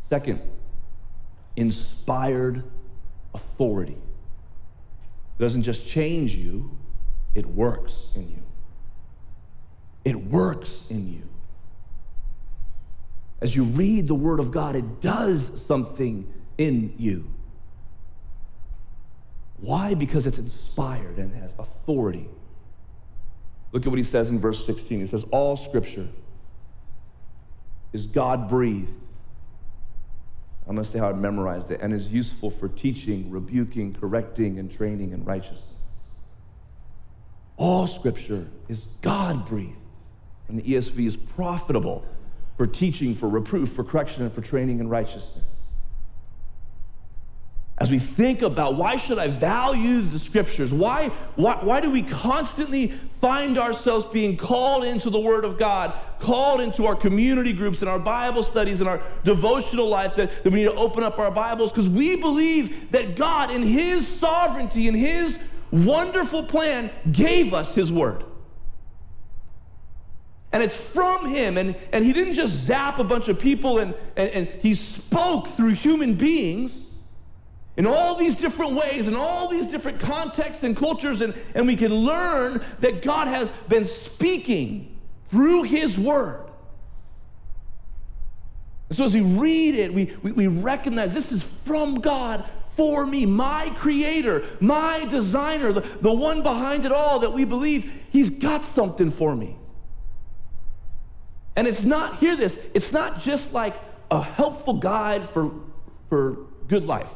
Second, 0.05 0.41
inspired 1.57 2.65
authority. 3.35 3.97
It 5.39 5.43
doesn't 5.43 5.63
just 5.63 5.87
change 5.87 6.35
you, 6.35 6.77
it 7.35 7.47
works 7.47 8.13
in 8.17 8.29
you. 8.29 8.43
It 10.05 10.17
works 10.17 10.91
in 10.91 11.13
you. 11.13 11.23
As 13.41 13.55
you 13.55 13.65
read 13.65 14.09
the 14.09 14.15
Word 14.15 14.41
of 14.41 14.51
God, 14.51 14.77
it 14.77 15.01
does 15.01 15.65
something 15.67 16.33
in 16.59 16.95
you. 16.99 17.25
Why? 19.59 19.95
Because 19.95 20.27
it's 20.27 20.39
inspired 20.39 21.17
and 21.17 21.35
has 21.43 21.53
authority. 21.59 22.29
Look 23.73 23.85
at 23.85 23.89
what 23.89 23.99
he 23.99 24.05
says 24.05 24.29
in 24.29 24.39
verse 24.39 24.65
16. 24.67 25.01
He 25.01 25.07
says, 25.07 25.25
All 25.31 25.57
scripture 25.57 26.09
is 27.93 28.07
God 28.07 28.49
breathed. 28.49 28.89
I'm 30.69 30.75
going 30.75 30.85
to 30.85 30.91
say 30.91 30.99
how 30.99 31.09
I 31.09 31.13
memorized 31.13 31.71
it, 31.71 31.81
and 31.81 31.93
is 31.93 32.09
useful 32.09 32.51
for 32.51 32.69
teaching, 32.69 33.31
rebuking, 33.31 33.95
correcting, 33.95 34.59
and 34.59 34.75
training 34.75 35.13
in 35.13 35.25
righteousness. 35.25 35.61
All 37.57 37.87
scripture 37.87 38.47
is 38.69 38.99
God 39.01 39.49
breathed. 39.49 39.77
And 40.49 40.59
the 40.59 40.63
ESV 40.63 41.07
is 41.07 41.17
profitable 41.17 42.05
for 42.57 42.67
teaching, 42.67 43.15
for 43.15 43.29
reproof, 43.29 43.73
for 43.73 43.85
correction, 43.85 44.23
and 44.23 44.33
for 44.33 44.41
training 44.41 44.81
in 44.81 44.89
righteousness 44.89 45.43
as 47.79 47.91
we 47.91 47.99
think 47.99 48.41
about 48.41 48.75
why 48.77 48.97
should 48.97 49.19
I 49.19 49.29
value 49.29 50.01
the 50.01 50.19
scriptures? 50.19 50.73
Why, 50.73 51.09
why, 51.35 51.57
why 51.63 51.81
do 51.83 51.91
we 51.91 52.03
constantly 52.03 52.95
find 53.21 53.59
ourselves 53.59 54.07
being 54.07 54.37
called 54.37 54.85
into 54.85 55.11
the 55.11 55.21
Word 55.21 55.45
of 55.45 55.59
God, 55.59 55.93
called 56.19 56.63
into 56.63 56.87
our 56.87 56.95
community 56.95 57.53
groups 57.53 57.81
and 57.81 57.91
our 57.91 57.99
Bible 57.99 58.43
studies 58.43 58.81
and 58.81 58.89
our 58.89 59.03
devotional 59.25 59.89
life 59.89 60.17
that, 60.17 60.43
that 60.43 60.51
we 60.51 60.61
need 60.61 60.71
to 60.71 60.75
open 60.75 61.03
up 61.03 61.19
our 61.19 61.31
Bibles? 61.31 61.71
Because 61.71 61.89
we 61.89 62.17
believe 62.17 62.93
that 62.93 63.15
God, 63.15 63.51
in 63.51 63.63
His 63.63 64.09
sovereignty, 64.09 64.89
in 64.89 64.95
His 64.95 65.39
wonderful 65.71 66.45
plan, 66.45 66.91
gave 67.13 67.53
us 67.53 67.75
His 67.75 67.93
Word. 67.93 68.25
And 70.51 70.63
it's 70.63 70.75
from 70.75 71.29
Him. 71.29 71.59
And, 71.59 71.77
and 71.93 72.07
He 72.07 72.15
didn't 72.15 72.35
just 72.35 72.55
zap 72.55 72.99
a 73.01 73.05
bunch 73.05 73.29
of 73.29 73.39
people 73.39 73.81
and, 73.81 73.95
and, 74.17 74.31
and 74.31 74.49
He 74.63 74.75
spoke 74.75 75.49
through 75.49 75.73
human 75.73 76.15
beings 76.15 76.86
in 77.77 77.87
all 77.87 78.17
these 78.17 78.37
different 78.37 78.73
ways, 78.73 79.07
in 79.07 79.15
all 79.15 79.49
these 79.49 79.67
different 79.67 80.01
contexts 80.01 80.63
and 80.65 80.77
cultures, 80.77 81.21
and, 81.21 81.35
and 81.55 81.67
we 81.67 81.77
can 81.77 81.93
learn 81.93 82.65
that 82.81 83.03
God 83.03 83.29
has 83.29 83.51
been 83.69 83.85
speaking 83.85 84.97
through 85.31 85.65
His 85.65 85.99
Word. 85.99 86.43
And 88.89 88.97
so 88.97 89.05
as 89.05 89.15
we 89.15 89.21
read 89.21 89.75
it, 89.75 89.93
we, 89.93 90.17
we, 90.23 90.33
we 90.33 90.47
recognize 90.47 91.13
this 91.13 91.33
is 91.33 91.43
from 91.43 92.01
God 92.01 92.49
for 92.77 93.05
me, 93.05 93.27
my 93.27 93.71
creator, 93.79 94.47
my 94.61 95.07
designer, 95.07 95.73
the, 95.73 95.81
the 96.01 96.13
one 96.13 96.43
behind 96.43 96.85
it 96.85 96.93
all 96.93 97.21
that 97.21 97.33
we 97.33 97.45
believe 97.45 97.91
He's 98.11 98.31
got 98.31 98.65
something 98.67 99.11
for 99.11 99.35
me. 99.35 99.57
And 101.57 101.67
it's 101.67 101.83
not, 101.83 102.19
hear 102.19 102.37
this, 102.37 102.57
it's 102.75 102.93
not 102.93 103.23
just 103.23 103.53
like 103.53 103.75
a 104.11 104.23
helpful 104.23 104.75
guide 104.75 105.29
for, 105.31 105.51
for 106.09 106.39
good 106.69 106.87
life. 106.87 107.09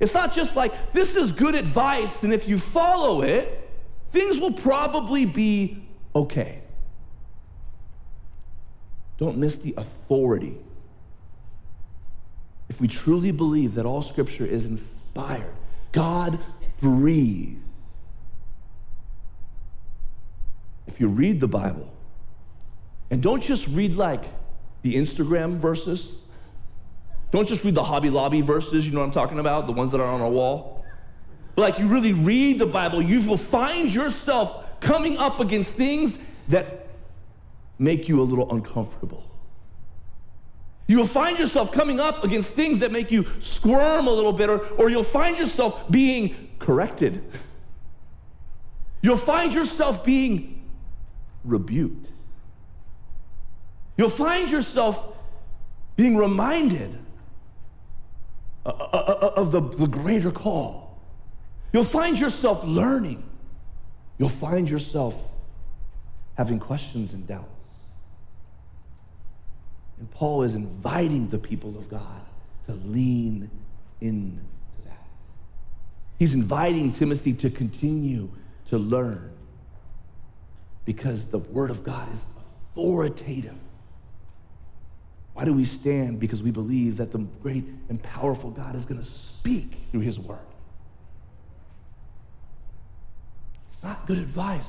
It's 0.00 0.14
not 0.14 0.32
just 0.32 0.54
like, 0.54 0.92
this 0.92 1.16
is 1.16 1.32
good 1.32 1.54
advice, 1.54 2.22
and 2.22 2.32
if 2.32 2.48
you 2.48 2.58
follow 2.58 3.22
it, 3.22 3.68
things 4.10 4.38
will 4.38 4.52
probably 4.52 5.24
be 5.24 5.82
okay. 6.14 6.60
Don't 9.18 9.38
miss 9.38 9.56
the 9.56 9.74
authority. 9.76 10.56
If 12.68 12.80
we 12.80 12.86
truly 12.86 13.32
believe 13.32 13.74
that 13.74 13.86
all 13.86 14.02
scripture 14.02 14.46
is 14.46 14.64
inspired, 14.64 15.52
God 15.90 16.38
breathed. 16.80 17.62
If 20.86 21.00
you 21.00 21.08
read 21.08 21.40
the 21.40 21.48
Bible, 21.48 21.92
and 23.10 23.22
don't 23.22 23.42
just 23.42 23.66
read 23.68 23.94
like 23.94 24.24
the 24.82 24.94
Instagram 24.94 25.58
verses, 25.58 26.22
don't 27.30 27.46
just 27.46 27.62
read 27.64 27.74
the 27.74 27.82
Hobby 27.82 28.10
Lobby 28.10 28.40
verses, 28.40 28.86
you 28.86 28.92
know 28.92 29.00
what 29.00 29.06
I'm 29.06 29.12
talking 29.12 29.38
about? 29.38 29.66
The 29.66 29.72
ones 29.72 29.92
that 29.92 30.00
are 30.00 30.06
on 30.06 30.20
a 30.20 30.28
wall. 30.28 30.84
But 31.54 31.62
like 31.62 31.78
you 31.78 31.88
really 31.88 32.12
read 32.12 32.58
the 32.58 32.66
Bible, 32.66 33.02
you 33.02 33.20
will 33.20 33.36
find 33.36 33.92
yourself 33.92 34.64
coming 34.80 35.18
up 35.18 35.40
against 35.40 35.70
things 35.70 36.16
that 36.48 36.86
make 37.78 38.08
you 38.08 38.20
a 38.20 38.24
little 38.24 38.50
uncomfortable. 38.50 39.24
You 40.86 40.96
will 40.96 41.06
find 41.06 41.38
yourself 41.38 41.70
coming 41.70 42.00
up 42.00 42.24
against 42.24 42.48
things 42.50 42.80
that 42.80 42.92
make 42.92 43.10
you 43.10 43.26
squirm 43.40 44.06
a 44.06 44.10
little 44.10 44.32
bit, 44.32 44.48
or, 44.48 44.66
or 44.78 44.88
you'll 44.88 45.02
find 45.02 45.36
yourself 45.36 45.90
being 45.90 46.48
corrected. 46.58 47.22
You'll 49.02 49.18
find 49.18 49.52
yourself 49.52 50.04
being 50.04 50.62
rebuked. 51.44 52.06
You'll 53.98 54.08
find 54.08 54.48
yourself 54.48 55.14
being 55.96 56.16
reminded 56.16 56.98
Uh, 58.68 58.70
uh, 58.70 59.18
uh, 59.22 59.32
of 59.40 59.50
the, 59.50 59.62
the 59.62 59.86
greater 59.86 60.30
call. 60.30 61.00
You'll 61.72 61.84
find 61.84 62.18
yourself 62.18 62.62
learning. 62.64 63.24
You'll 64.18 64.28
find 64.28 64.68
yourself 64.68 65.14
having 66.36 66.58
questions 66.58 67.14
and 67.14 67.26
doubts. 67.26 67.46
And 69.98 70.10
Paul 70.10 70.42
is 70.42 70.54
inviting 70.54 71.28
the 71.28 71.38
people 71.38 71.78
of 71.78 71.88
God 71.88 72.20
to 72.66 72.74
lean 72.74 73.50
into 74.02 74.42
that. 74.84 75.06
He's 76.18 76.34
inviting 76.34 76.92
Timothy 76.92 77.32
to 77.34 77.48
continue 77.48 78.28
to 78.68 78.76
learn 78.76 79.32
because 80.84 81.28
the 81.28 81.38
Word 81.38 81.70
of 81.70 81.84
God 81.84 82.06
is 82.14 82.20
authoritative. 82.72 83.56
Why 85.38 85.44
do 85.44 85.52
we 85.52 85.66
stand? 85.66 86.18
Because 86.18 86.42
we 86.42 86.50
believe 86.50 86.96
that 86.96 87.12
the 87.12 87.18
great 87.18 87.62
and 87.88 88.02
powerful 88.02 88.50
God 88.50 88.74
is 88.74 88.84
going 88.84 88.98
to 89.00 89.06
speak 89.06 89.70
through 89.92 90.00
his 90.00 90.18
word. 90.18 90.40
It's 93.70 93.84
not 93.84 94.04
good 94.08 94.18
advice. 94.18 94.64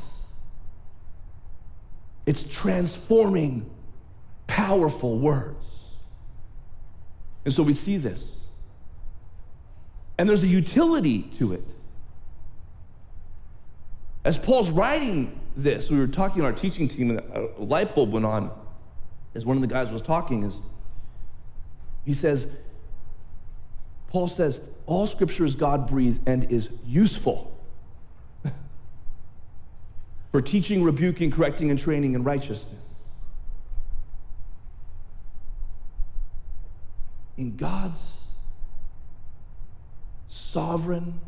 It's 2.27 2.47
transforming, 2.51 3.67
powerful 4.45 5.17
words. 5.17 5.65
And 7.45 7.51
so 7.51 7.63
we 7.63 7.73
see 7.73 7.97
this. 7.97 8.21
And 10.19 10.29
there's 10.29 10.43
a 10.43 10.47
utility 10.47 11.23
to 11.39 11.53
it. 11.53 11.65
As 14.23 14.37
Paul's 14.37 14.69
writing 14.69 15.39
this, 15.57 15.89
we 15.89 15.97
were 15.97 16.05
talking 16.05 16.43
to 16.43 16.45
our 16.45 16.53
teaching 16.53 16.87
team, 16.87 17.09
and 17.09 17.21
a 17.33 17.49
light 17.57 17.95
bulb 17.95 18.11
went 18.11 18.27
on 18.27 18.51
as 19.35 19.45
one 19.45 19.57
of 19.57 19.61
the 19.61 19.67
guys 19.67 19.91
was 19.91 20.01
talking, 20.01 20.43
is 20.43 20.53
he 22.05 22.13
says, 22.13 22.47
Paul 24.07 24.27
says, 24.27 24.59
all 24.87 25.05
scripture 25.05 25.45
is 25.45 25.55
God 25.55 25.87
breathed 25.87 26.27
and 26.27 26.51
is 26.51 26.69
useful 26.83 27.55
for 30.31 30.41
teaching, 30.41 30.83
rebuking, 30.83 31.29
correcting, 31.29 31.69
and 31.69 31.79
training 31.79 32.15
in 32.15 32.23
righteousness. 32.23 32.73
In 37.37 37.55
God's 37.55 38.23
sovereign, 40.27 41.19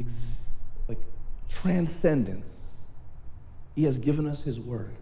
ex- 0.00 0.46
like 0.88 0.98
transcendence, 1.50 2.59
He 3.74 3.84
has 3.84 3.98
given 3.98 4.26
us 4.26 4.42
His 4.42 4.58
word 4.58 4.92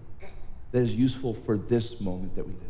that 0.73 0.83
is 0.83 0.95
useful 0.95 1.35
for 1.47 1.57
this 1.57 2.01
moment 2.01 2.37
that 2.37 2.47
we 2.47 2.53
live 2.53 2.63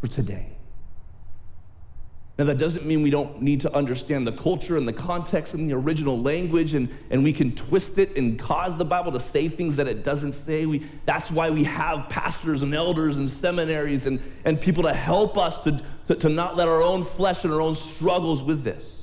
for 0.00 0.08
today. 0.08 0.48
Now, 2.38 2.46
that 2.46 2.58
doesn't 2.58 2.86
mean 2.86 3.02
we 3.02 3.10
don't 3.10 3.42
need 3.42 3.60
to 3.60 3.76
understand 3.76 4.26
the 4.26 4.32
culture 4.32 4.76
and 4.78 4.88
the 4.88 4.92
context 4.92 5.52
and 5.54 5.70
the 5.70 5.74
original 5.74 6.20
language, 6.20 6.74
and, 6.74 6.88
and 7.10 7.22
we 7.22 7.32
can 7.32 7.54
twist 7.54 7.98
it 7.98 8.16
and 8.16 8.38
cause 8.38 8.76
the 8.76 8.84
Bible 8.84 9.12
to 9.12 9.20
say 9.20 9.48
things 9.48 9.76
that 9.76 9.86
it 9.86 10.02
doesn't 10.04 10.32
say. 10.32 10.66
We, 10.66 10.86
that's 11.04 11.30
why 11.30 11.50
we 11.50 11.62
have 11.64 12.08
pastors 12.08 12.62
and 12.62 12.74
elders 12.74 13.16
and 13.16 13.30
seminaries 13.30 14.06
and, 14.06 14.20
and 14.44 14.60
people 14.60 14.82
to 14.84 14.94
help 14.94 15.38
us 15.38 15.62
to, 15.64 15.80
to, 16.08 16.16
to 16.16 16.28
not 16.28 16.56
let 16.56 16.68
our 16.68 16.82
own 16.82 17.04
flesh 17.04 17.44
and 17.44 17.52
our 17.52 17.60
own 17.60 17.76
struggles 17.76 18.42
with 18.42 18.64
this. 18.64 19.02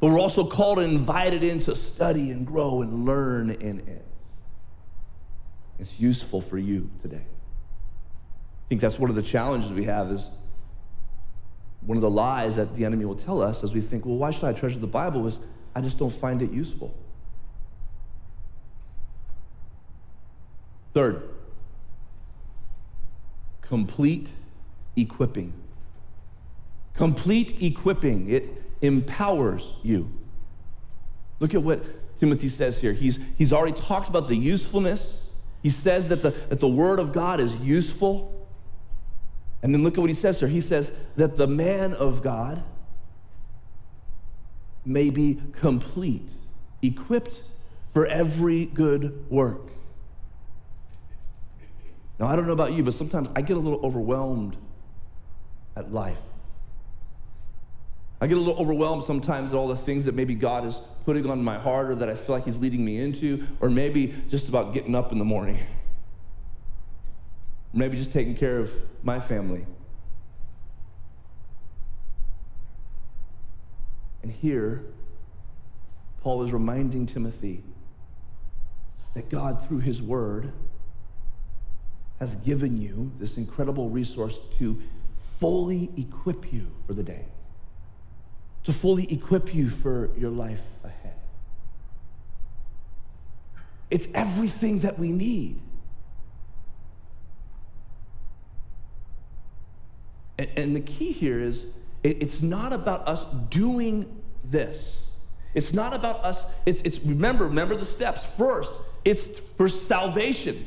But 0.00 0.10
we're 0.10 0.20
also 0.20 0.46
called 0.46 0.78
and 0.78 0.92
invited 0.92 1.42
in 1.42 1.60
to 1.64 1.74
study 1.74 2.30
and 2.30 2.46
grow 2.46 2.82
and 2.82 3.04
learn 3.04 3.50
in 3.50 3.80
it. 3.80 4.07
It's 5.78 6.00
useful 6.00 6.40
for 6.40 6.58
you 6.58 6.90
today. 7.02 7.16
I 7.16 8.68
think 8.68 8.80
that's 8.80 8.98
one 8.98 9.10
of 9.10 9.16
the 9.16 9.22
challenges 9.22 9.70
we 9.70 9.84
have 9.84 10.10
is 10.10 10.22
one 11.80 11.96
of 11.96 12.02
the 12.02 12.10
lies 12.10 12.56
that 12.56 12.76
the 12.76 12.84
enemy 12.84 13.04
will 13.04 13.16
tell 13.16 13.40
us 13.40 13.62
as 13.62 13.72
we 13.72 13.80
think, 13.80 14.04
well, 14.04 14.16
why 14.16 14.30
should 14.30 14.44
I 14.44 14.52
treasure 14.52 14.78
the 14.78 14.86
Bible? 14.86 15.26
Is 15.26 15.38
I 15.74 15.80
just 15.80 15.98
don't 15.98 16.12
find 16.12 16.42
it 16.42 16.50
useful. 16.50 16.94
Third, 20.92 21.28
complete 23.62 24.28
equipping. 24.96 25.52
Complete 26.94 27.62
equipping. 27.62 28.28
It 28.30 28.50
empowers 28.80 29.62
you. 29.84 30.10
Look 31.38 31.54
at 31.54 31.62
what 31.62 31.84
Timothy 32.18 32.48
says 32.48 32.80
here. 32.80 32.92
He's, 32.92 33.18
he's 33.36 33.52
already 33.52 33.78
talked 33.78 34.08
about 34.08 34.26
the 34.26 34.34
usefulness. 34.34 35.27
He 35.62 35.70
says 35.70 36.08
that 36.08 36.22
the, 36.22 36.30
that 36.48 36.60
the 36.60 36.68
Word 36.68 36.98
of 36.98 37.12
God 37.12 37.40
is 37.40 37.54
useful. 37.54 38.34
And 39.62 39.74
then 39.74 39.82
look 39.82 39.94
at 39.94 40.00
what 40.00 40.10
he 40.10 40.14
says 40.14 40.38
here. 40.38 40.48
He 40.48 40.60
says 40.60 40.90
that 41.16 41.36
the 41.36 41.46
man 41.46 41.92
of 41.92 42.22
God 42.22 42.62
may 44.84 45.10
be 45.10 45.40
complete, 45.52 46.28
equipped 46.80 47.50
for 47.92 48.06
every 48.06 48.66
good 48.66 49.28
work. 49.28 49.62
Now, 52.18 52.26
I 52.26 52.36
don't 52.36 52.46
know 52.46 52.52
about 52.52 52.72
you, 52.72 52.82
but 52.82 52.94
sometimes 52.94 53.28
I 53.34 53.42
get 53.42 53.56
a 53.56 53.60
little 53.60 53.84
overwhelmed 53.84 54.56
at 55.76 55.92
life. 55.92 56.18
I 58.20 58.26
get 58.26 58.36
a 58.36 58.40
little 58.40 58.60
overwhelmed 58.60 59.04
sometimes 59.04 59.52
at 59.52 59.56
all 59.56 59.68
the 59.68 59.76
things 59.76 60.04
that 60.06 60.14
maybe 60.14 60.34
God 60.34 60.66
is 60.66 60.76
putting 61.04 61.30
on 61.30 61.42
my 61.42 61.58
heart 61.58 61.90
or 61.90 61.94
that 61.96 62.08
I 62.08 62.16
feel 62.16 62.34
like 62.34 62.44
He's 62.44 62.56
leading 62.56 62.84
me 62.84 63.00
into, 63.00 63.46
or 63.60 63.70
maybe 63.70 64.14
just 64.28 64.48
about 64.48 64.74
getting 64.74 64.94
up 64.94 65.12
in 65.12 65.18
the 65.18 65.24
morning. 65.24 65.58
Maybe 67.72 67.96
just 67.96 68.12
taking 68.12 68.34
care 68.34 68.58
of 68.58 68.72
my 69.04 69.20
family. 69.20 69.64
And 74.22 74.32
here, 74.32 74.84
Paul 76.22 76.42
is 76.42 76.52
reminding 76.52 77.06
Timothy 77.06 77.62
that 79.14 79.30
God, 79.30 79.66
through 79.66 79.78
his 79.78 80.02
word, 80.02 80.52
has 82.18 82.34
given 82.36 82.80
you 82.80 83.12
this 83.18 83.36
incredible 83.36 83.88
resource 83.88 84.36
to 84.58 84.82
fully 85.38 85.90
equip 85.96 86.52
you 86.52 86.66
for 86.86 86.94
the 86.94 87.02
day, 87.02 87.24
to 88.64 88.72
fully 88.72 89.10
equip 89.12 89.54
you 89.54 89.70
for 89.70 90.10
your 90.18 90.30
life 90.30 90.60
ahead. 90.84 91.14
It's 93.90 94.06
everything 94.14 94.80
that 94.80 94.98
we 94.98 95.08
need. 95.08 95.60
And, 100.38 100.48
and 100.56 100.76
the 100.76 100.80
key 100.80 101.12
here 101.12 101.40
is 101.40 101.72
it, 102.02 102.22
it's 102.22 102.42
not 102.42 102.72
about 102.72 103.08
us 103.08 103.24
doing 103.50 104.22
this. 104.44 105.06
It's 105.54 105.72
not 105.72 105.94
about 105.94 106.24
us, 106.24 106.44
it's, 106.66 106.82
it's 106.82 106.98
remember, 107.00 107.44
remember 107.44 107.76
the 107.76 107.86
steps. 107.86 108.24
First, 108.36 108.72
it's 109.04 109.38
for 109.38 109.68
salvation. 109.68 110.66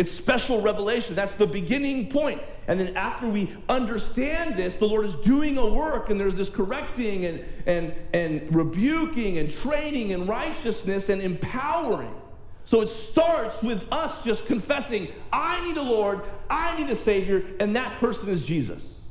It's 0.00 0.10
special 0.10 0.62
revelation. 0.62 1.14
That's 1.14 1.34
the 1.34 1.46
beginning 1.46 2.08
point. 2.08 2.40
And 2.66 2.80
then 2.80 2.96
after 2.96 3.28
we 3.28 3.54
understand 3.68 4.56
this, 4.56 4.76
the 4.76 4.86
Lord 4.86 5.04
is 5.04 5.14
doing 5.16 5.58
a 5.58 5.66
work, 5.68 6.08
and 6.08 6.18
there's 6.18 6.36
this 6.36 6.48
correcting 6.48 7.26
and, 7.26 7.44
and, 7.66 7.94
and 8.14 8.56
rebuking 8.56 9.36
and 9.36 9.52
training 9.52 10.14
and 10.14 10.26
righteousness 10.26 11.10
and 11.10 11.20
empowering. 11.20 12.14
So 12.64 12.80
it 12.80 12.88
starts 12.88 13.62
with 13.62 13.92
us 13.92 14.24
just 14.24 14.46
confessing, 14.46 15.08
I 15.30 15.62
need 15.68 15.76
a 15.76 15.82
Lord, 15.82 16.22
I 16.48 16.80
need 16.80 16.88
a 16.88 16.96
Savior, 16.96 17.44
and 17.60 17.76
that 17.76 18.00
person 18.00 18.30
is 18.30 18.40
Jesus. 18.40 19.02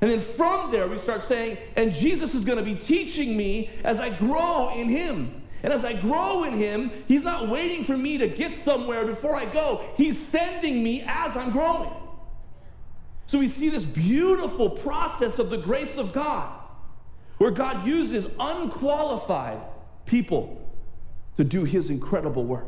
And 0.00 0.10
then 0.10 0.22
from 0.22 0.72
there, 0.72 0.88
we 0.88 0.98
start 1.00 1.24
saying, 1.24 1.58
and 1.76 1.92
Jesus 1.92 2.34
is 2.34 2.46
going 2.46 2.56
to 2.56 2.64
be 2.64 2.76
teaching 2.76 3.36
me 3.36 3.68
as 3.84 4.00
I 4.00 4.08
grow 4.08 4.74
in 4.74 4.88
Him. 4.88 5.41
And 5.62 5.72
as 5.72 5.84
I 5.84 6.00
grow 6.00 6.44
in 6.44 6.54
Him, 6.54 6.90
He's 7.06 7.22
not 7.22 7.48
waiting 7.48 7.84
for 7.84 7.96
me 7.96 8.18
to 8.18 8.28
get 8.28 8.52
somewhere 8.64 9.06
before 9.06 9.36
I 9.36 9.46
go, 9.46 9.84
He's 9.96 10.18
sending 10.18 10.82
me 10.82 11.02
as 11.06 11.36
I'm 11.36 11.50
growing. 11.50 11.92
So 13.26 13.38
we 13.38 13.48
see 13.48 13.70
this 13.70 13.84
beautiful 13.84 14.68
process 14.68 15.38
of 15.38 15.48
the 15.48 15.56
grace 15.56 15.96
of 15.96 16.12
God, 16.12 16.52
where 17.38 17.50
God 17.50 17.86
uses 17.86 18.26
unqualified 18.38 19.58
people 20.04 20.62
to 21.36 21.44
do 21.44 21.64
his 21.64 21.90
incredible 21.90 22.44
work. 22.44 22.66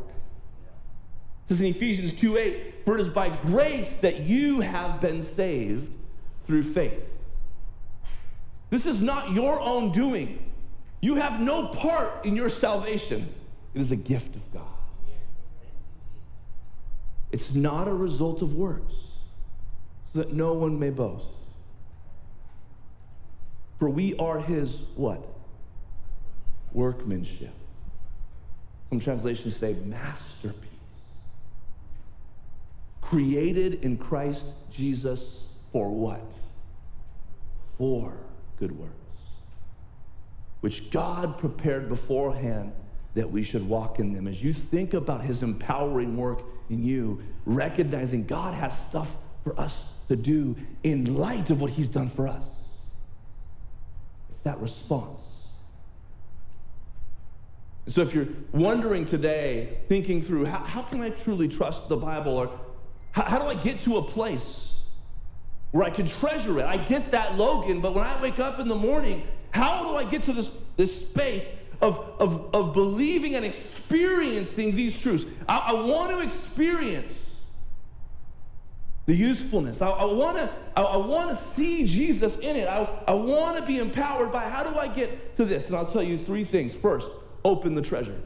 It 1.45 1.49
says 1.51 1.61
in 1.61 1.67
Ephesians 1.67 2.19
2 2.19 2.39
8, 2.39 2.75
for 2.85 2.97
it 2.97 3.03
is 3.03 3.09
by 3.09 3.29
grace 3.29 4.01
that 4.01 4.21
you 4.21 4.61
have 4.61 5.01
been 5.01 5.27
saved 5.35 5.93
through 6.45 6.73
faith. 6.73 7.03
This 8.71 8.87
is 8.87 9.03
not 9.03 9.33
your 9.33 9.61
own 9.61 9.93
doing. 9.93 10.51
You 11.05 11.17
have 11.17 11.41
no 11.41 11.69
part 11.69 12.25
in 12.25 12.35
your 12.35 12.49
salvation. 12.49 13.29
It 13.75 13.81
is 13.81 13.91
a 13.91 13.97
gift 13.97 14.35
of 14.37 14.53
God. 14.53 14.63
It's 17.31 17.55
not 17.55 17.89
a 17.89 17.95
result 17.95 18.43
of 18.43 18.55
works, 18.55 18.95
so 20.13 20.21
that 20.21 20.33
no 20.33 20.53
one 20.53 20.79
may 20.79 20.91
boast. 20.91 21.27
For 23.79 23.91
we 23.91 24.17
are 24.17 24.41
his 24.41 24.89
what? 24.95 25.21
Workmanship 26.73 27.53
some 28.95 29.01
translations 29.01 29.57
say 29.57 29.75
masterpiece. 29.85 30.71
Created 33.01 33.83
in 33.83 33.97
Christ 33.97 34.45
Jesus 34.73 35.53
for 35.73 35.91
what? 35.91 36.23
For 37.77 38.13
good 38.61 38.79
works, 38.79 39.04
which 40.65 40.91
God 40.91 41.39
prepared 41.39 41.89
beforehand 41.89 42.73
that 43.15 43.31
we 43.31 43.45
should 43.45 43.69
walk 43.69 43.99
in 43.99 44.13
them. 44.15 44.27
As 44.27 44.43
you 44.43 44.53
think 44.53 44.95
about 44.95 45.21
his 45.21 45.43
empowering 45.43 46.17
work 46.17 46.41
in 46.71 46.83
you, 46.83 47.23
recognizing 47.45 48.25
God 48.25 48.55
has 48.55 48.77
stuff 48.89 49.09
for 49.45 49.61
us 49.61 49.95
to 50.09 50.17
do 50.17 50.57
in 50.83 51.17
light 51.17 51.51
of 51.51 51.61
what 51.61 51.71
he's 51.71 51.89
done 51.89 52.09
for 52.09 52.27
us. 52.27 52.45
It's 54.33 54.43
that 54.45 54.59
response 54.61 55.35
so 57.89 58.01
if 58.01 58.15
you're 58.15 58.29
wondering 58.53 59.05
today, 59.05 59.77
thinking 59.89 60.23
through 60.23 60.47
how, 60.47 60.59
how 60.59 60.83
can 60.83 61.03
I 61.03 61.11
truly 61.11 61.49
trust 61.49 61.89
the 61.89 61.97
Bible, 61.97 62.37
or 62.37 62.51
how, 63.13 63.23
how 63.23 63.39
do 63.39 63.49
I 63.49 63.63
get 63.63 63.83
to 63.83 63.99
a 63.99 64.03
place 64.03 64.83
where 65.73 65.85
I 65.85 65.91
can 65.91 66.09
treasure 66.09 66.59
it? 66.61 66.65
I 66.65 66.79
get 66.79 67.11
that, 67.11 67.37
Logan, 67.37 67.83
but 67.83 67.95
when 67.95 68.05
I 68.05 68.21
wake 68.23 68.39
up 68.39 68.59
in 68.59 68.69
the 68.69 68.75
morning, 68.75 69.23
how 69.55 69.85
do 69.85 69.97
I 69.97 70.03
get 70.03 70.25
to 70.25 70.33
this, 70.33 70.59
this 70.77 71.09
space 71.09 71.47
of, 71.81 71.97
of, 72.19 72.53
of 72.53 72.75
believing 72.75 73.37
and 73.37 73.45
experiencing 73.45 74.75
these 74.75 75.01
truths? 75.01 75.25
I, 75.49 75.59
I 75.59 75.73
want 75.75 76.11
to 76.11 76.19
experience 76.23 77.37
the 79.07 79.15
usefulness. 79.15 79.81
I, 79.81 79.91
I 79.91 80.05
want 80.07 80.39
to 80.39 80.51
I, 80.77 80.83
I 80.83 80.97
want 80.97 81.39
to 81.39 81.45
see 81.53 81.87
Jesus 81.87 82.37
in 82.39 82.57
it. 82.57 82.67
I, 82.67 82.89
I 83.07 83.13
want 83.13 83.61
to 83.61 83.65
be 83.65 83.79
empowered 83.79 84.33
by 84.33 84.49
how 84.49 84.65
do 84.65 84.77
I 84.77 84.89
get 84.89 85.37
to 85.37 85.45
this? 85.45 85.69
And 85.69 85.77
I'll 85.77 85.87
tell 85.87 86.03
you 86.03 86.19
three 86.19 86.45
things. 86.45 86.75
First, 86.75 87.07
open 87.45 87.77
the 87.77 87.83
treasure. 87.83 88.21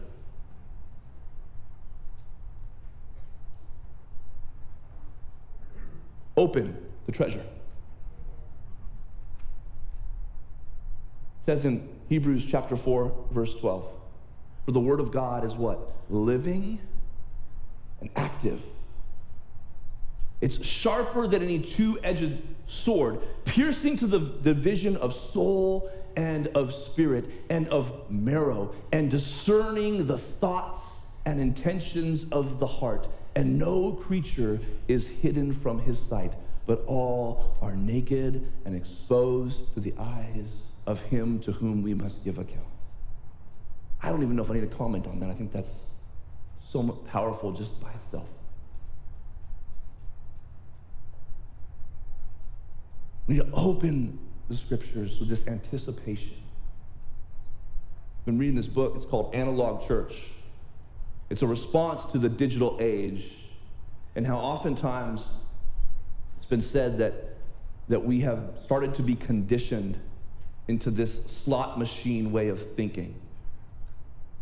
Open 6.39 6.75
the 7.05 7.13
treasure. 7.13 7.45
Says 11.49 11.65
in 11.65 11.89
Hebrews 12.11 12.45
chapter 12.45 12.77
4, 12.77 13.11
verse 13.31 13.59
12, 13.59 13.83
for 14.67 14.71
the 14.71 14.81
word 14.81 15.01
of 15.01 15.11
God 15.11 15.47
is 15.47 15.55
what? 15.55 15.79
Living 16.11 16.79
and 18.03 18.11
active. 18.17 18.61
It's 20.43 20.63
sharper 20.63 21.27
than 21.27 21.43
any 21.43 21.61
two 21.61 21.99
edged 22.05 22.37
sword, 22.67 23.21
piercing 23.47 23.97
to 23.97 24.07
the 24.07 24.19
division 24.19 24.99
of 24.99 25.17
soul 25.17 25.91
and 26.17 26.49
of 26.49 26.75
spirit 26.75 27.25
and 27.49 27.67
of 27.69 28.11
marrow, 28.11 28.75
and 28.93 29.11
discerning 29.11 30.07
the 30.07 30.19
thoughts 30.19 31.07
and 31.25 31.41
intentions 31.41 32.31
of 32.31 32.59
the 32.59 32.67
heart. 32.67 33.09
And 33.35 33.59
no 33.59 33.93
creature 33.93 34.61
is 34.87 35.09
hidden 35.09 35.55
from 35.55 35.79
his 35.79 35.99
sight, 35.99 36.35
but 36.67 36.85
all 36.87 37.57
are 37.63 37.75
naked 37.75 38.53
and 38.67 38.77
exposed 38.77 39.73
to 39.73 39.81
the 39.81 39.95
eyes 39.99 40.68
of 40.89 41.03
him 41.03 41.39
to 41.41 41.53
whom 41.53 41.83
we 41.83 41.93
must 41.93 42.25
give 42.25 42.39
account. 42.39 42.65
I 44.03 44.09
don't 44.09 44.23
even 44.23 44.37
know 44.37 44.43
if 44.43 44.51
I 44.51 44.55
need 44.55 44.71
to 44.71 44.75
comment 44.75 45.07
on 45.07 45.21
that. 45.21 45.29
I 45.29 45.35
think 45.35 45.53
that's 45.53 45.91
so 46.67 46.83
powerful 47.11 47.53
just 47.53 47.79
by 47.79 47.91
itself. 47.93 48.27
We 53.27 53.35
need 53.35 53.45
to 53.45 53.53
open 53.53 54.19
the 54.49 54.57
scriptures 54.57 55.21
with 55.21 55.29
this 55.29 55.47
anticipation. 55.47 56.39
I've 58.21 58.25
been 58.25 58.39
reading 58.39 58.57
this 58.57 58.67
book. 58.67 58.95
It's 58.97 59.05
called 59.05 59.35
Analog 59.35 59.87
Church. 59.87 60.15
It's 61.29 61.43
a 61.43 61.47
response 61.47 62.11
to 62.13 62.19
the 62.19 62.31
digital 62.31 62.79
age 62.81 63.31
and 64.17 64.27
how 64.27 64.39
oftentimes 64.39 65.21
it's 66.39 66.47
been 66.47 66.63
said 66.63 66.97
that, 66.97 67.37
that 67.89 68.03
we 68.03 68.21
have 68.21 68.41
started 68.65 68.95
to 68.95 69.03
be 69.03 69.17
conditioned 69.17 69.99
into 70.69 70.91
this 70.91 71.27
slot 71.27 71.79
machine 71.79 72.31
way 72.31 72.49
of 72.49 72.75
thinking. 72.75 73.15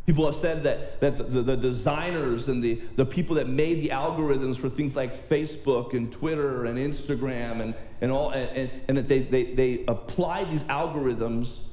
People 0.07 0.27
have 0.27 0.41
said 0.41 0.63
that, 0.63 1.01
that 1.01 1.19
the, 1.33 1.43
the, 1.43 1.57
designers 1.57 2.49
and 2.49 2.63
the, 2.63 2.81
the 2.95 3.05
people 3.05 3.37
that 3.37 3.49
made 3.49 3.83
the 3.83 3.89
algorithms 3.89 4.57
for 4.57 4.69
things 4.69 4.95
like 4.95 5.29
Facebook 5.29 5.95
and 5.95 6.13
Twitter 6.13 6.67
and 6.67 6.79
Instagram 6.79 7.61
and, 7.61 7.75
and, 8.01 8.13
all, 8.13 8.31
and, 8.31 8.71
and 8.87 8.99
that 8.99 9.09
they, 9.09 9.21
they, 9.21 9.55
they 9.55 9.85
applied 9.89 10.49
these 10.51 10.63
algorithms 10.65 11.67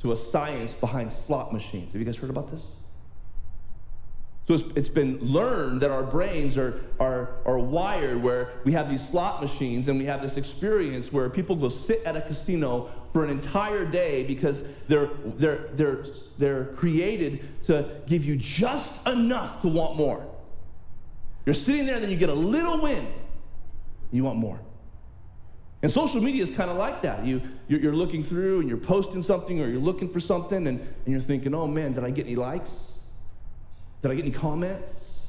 to 0.00 0.10
a 0.10 0.16
science 0.16 0.72
behind 0.72 1.12
slot 1.12 1.52
machines. 1.52 1.92
Have 1.92 2.00
you 2.00 2.04
guys 2.04 2.16
heard 2.16 2.30
about 2.30 2.50
this? 2.50 2.62
So 4.46 4.54
it's, 4.54 4.64
it's 4.76 4.88
been 4.88 5.18
learned 5.18 5.80
that 5.80 5.90
our 5.90 6.04
brains 6.04 6.56
are, 6.56 6.80
are, 7.00 7.30
are 7.44 7.58
wired 7.58 8.22
where 8.22 8.52
we 8.64 8.72
have 8.72 8.88
these 8.88 9.06
slot 9.06 9.42
machines 9.42 9.88
and 9.88 9.98
we 9.98 10.04
have 10.04 10.22
this 10.22 10.36
experience 10.36 11.12
where 11.12 11.28
people 11.28 11.56
go 11.56 11.68
sit 11.68 12.04
at 12.04 12.16
a 12.16 12.20
casino 12.20 12.90
for 13.12 13.24
an 13.24 13.30
entire 13.30 13.84
day 13.84 14.22
because 14.22 14.62
they're, 14.86 15.10
they're, 15.24 15.70
they're, 15.72 16.04
they're 16.38 16.64
created 16.76 17.42
to 17.66 18.00
give 18.06 18.24
you 18.24 18.36
just 18.36 19.04
enough 19.08 19.62
to 19.62 19.68
want 19.68 19.96
more. 19.96 20.24
You're 21.44 21.54
sitting 21.54 21.86
there 21.86 21.96
and 21.96 22.04
then 22.04 22.10
you 22.10 22.16
get 22.16 22.28
a 22.28 22.34
little 22.34 22.80
win. 22.82 23.04
You 24.12 24.22
want 24.22 24.38
more. 24.38 24.60
And 25.82 25.90
social 25.90 26.20
media 26.20 26.44
is 26.44 26.56
kind 26.56 26.70
of 26.70 26.76
like 26.76 27.02
that. 27.02 27.24
You, 27.24 27.42
you're, 27.66 27.80
you're, 27.80 27.94
looking 27.94 28.22
through 28.22 28.60
and 28.60 28.68
you're 28.68 28.78
posting 28.78 29.22
something 29.22 29.60
or 29.60 29.68
you're 29.68 29.80
looking 29.80 30.08
for 30.08 30.20
something 30.20 30.66
and, 30.68 30.80
and 30.80 31.06
you're 31.06 31.20
thinking, 31.20 31.52
oh 31.52 31.66
man, 31.66 31.94
did 31.94 32.04
I 32.04 32.10
get 32.10 32.26
any 32.26 32.36
likes? 32.36 32.95
Did 34.02 34.10
I 34.10 34.14
get 34.14 34.24
any 34.24 34.34
comments? 34.34 35.28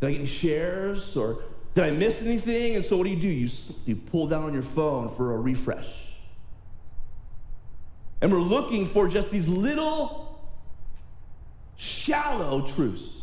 Did 0.00 0.06
I 0.06 0.10
get 0.12 0.18
any 0.20 0.28
shares? 0.28 1.16
Or 1.16 1.42
did 1.74 1.84
I 1.84 1.90
miss 1.90 2.22
anything? 2.22 2.76
And 2.76 2.84
so 2.84 2.96
what 2.96 3.04
do 3.04 3.10
you 3.10 3.20
do? 3.20 3.28
You, 3.28 3.50
you 3.86 3.96
pull 3.96 4.26
down 4.26 4.44
on 4.44 4.54
your 4.54 4.62
phone 4.62 5.14
for 5.16 5.34
a 5.34 5.38
refresh. 5.38 5.88
And 8.20 8.32
we're 8.32 8.40
looking 8.40 8.86
for 8.86 9.08
just 9.08 9.30
these 9.30 9.46
little 9.46 10.40
shallow 11.76 12.68
truths 12.68 13.17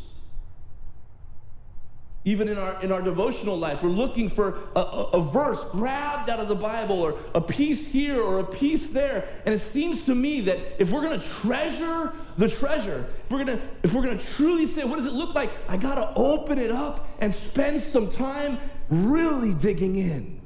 even 2.25 2.49
in 2.49 2.57
our, 2.57 2.81
in 2.81 2.91
our 2.91 3.03
devotional 3.03 3.55
life, 3.55 3.83
we're 3.83 3.89
looking 3.89 4.29
for 4.29 4.57
a, 4.75 4.79
a, 4.79 5.03
a, 5.11 5.21
verse 5.21 5.71
grabbed 5.71 6.27
out 6.27 6.39
of 6.39 6.47
the 6.47 6.55
Bible 6.55 6.99
or 6.99 7.19
a 7.35 7.39
piece 7.39 7.87
here 7.87 8.19
or 8.19 8.39
a 8.39 8.43
piece 8.43 8.87
there. 8.87 9.29
And 9.45 9.53
it 9.53 9.61
seems 9.61 10.05
to 10.07 10.15
me 10.15 10.41
that 10.41 10.57
if 10.81 10.89
we're 10.89 11.03
going 11.03 11.19
to 11.19 11.27
treasure 11.27 12.13
the 12.39 12.49
treasure, 12.49 13.05
if 13.25 13.31
we're 13.31 13.45
going 13.45 13.59
to 13.59 13.63
if 13.83 13.93
we're 13.93 14.01
going 14.01 14.17
to 14.17 14.25
truly 14.25 14.65
say, 14.65 14.83
what 14.83 14.95
does 14.95 15.05
it 15.05 15.13
look 15.13 15.35
like? 15.35 15.51
I 15.69 15.77
got 15.77 15.95
to 15.95 16.13
open 16.15 16.57
it 16.57 16.71
up 16.71 17.07
and 17.19 17.33
spend 17.33 17.83
some 17.83 18.09
time 18.09 18.57
really 18.89 19.53
digging 19.53 19.95
in. 19.95 20.41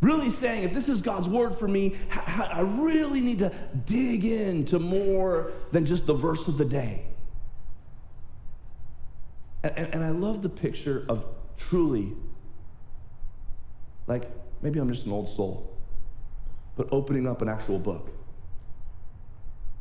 Really 0.00 0.32
saying, 0.32 0.64
if 0.64 0.74
this 0.74 0.88
is 0.88 1.00
God's 1.00 1.28
word 1.28 1.58
for 1.58 1.68
me, 1.68 1.96
I 2.10 2.60
really 2.60 3.20
need 3.20 3.38
to 3.38 3.52
dig 3.86 4.24
into 4.24 4.80
more 4.80 5.52
than 5.70 5.86
just 5.86 6.06
the 6.06 6.14
verse 6.14 6.48
of 6.48 6.58
the 6.58 6.64
day. 6.64 7.06
And, 9.64 9.94
and 9.94 10.04
I 10.04 10.10
love 10.10 10.42
the 10.42 10.50
picture 10.50 11.06
of 11.08 11.24
truly, 11.56 12.12
like 14.06 14.30
maybe 14.60 14.78
I'm 14.78 14.92
just 14.92 15.06
an 15.06 15.12
old 15.12 15.34
soul, 15.34 15.74
but 16.76 16.88
opening 16.92 17.26
up 17.26 17.40
an 17.40 17.48
actual 17.48 17.78
book. 17.78 18.10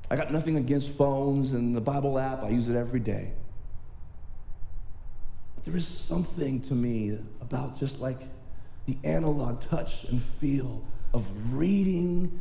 I 0.10 0.15
got 0.15 0.32
nothing 0.32 0.56
against 0.56 0.89
phones 0.89 1.52
and 1.52 1.76
the 1.76 1.82
Bible 1.82 2.17
app, 2.17 2.43
I 2.43 2.50
use 2.50 2.69
it 2.69 2.78
every 2.78 3.02
day. 3.02 3.32
But 5.56 5.65
there 5.65 5.76
is 5.76 5.88
something 5.88 6.62
to 6.62 6.76
me 6.76 7.19
about 7.41 7.78
just 7.78 8.00
like 8.00 8.22
the 8.86 8.98
analog 9.04 9.67
touch 9.69 10.06
and 10.06 10.24
feel 10.24 10.82
of 11.13 11.26
reading 11.52 12.39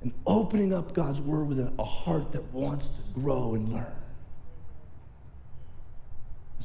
and 0.00 0.12
opening 0.26 0.72
up 0.72 0.94
God's 0.94 1.20
word 1.20 1.48
with 1.48 1.58
a 1.78 1.84
heart 1.84 2.32
that 2.32 2.44
wants 2.52 2.96
to 2.96 3.20
grow 3.20 3.54
and 3.54 3.72
learn. 3.72 3.86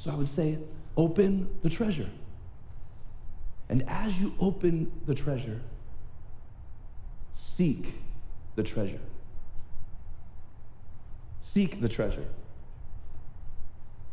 So 0.02 0.12
I 0.12 0.16
would 0.16 0.30
say, 0.30 0.58
open 0.98 1.48
the 1.62 1.70
treasure. 1.70 2.10
And 3.70 3.88
as 3.88 4.18
you 4.20 4.34
open 4.40 4.92
the 5.06 5.14
treasure, 5.14 5.62
seek 7.34 7.94
the 8.56 8.64
treasure. 8.64 9.00
Seek 11.42 11.82
the 11.82 11.88
treasure. 11.88 12.26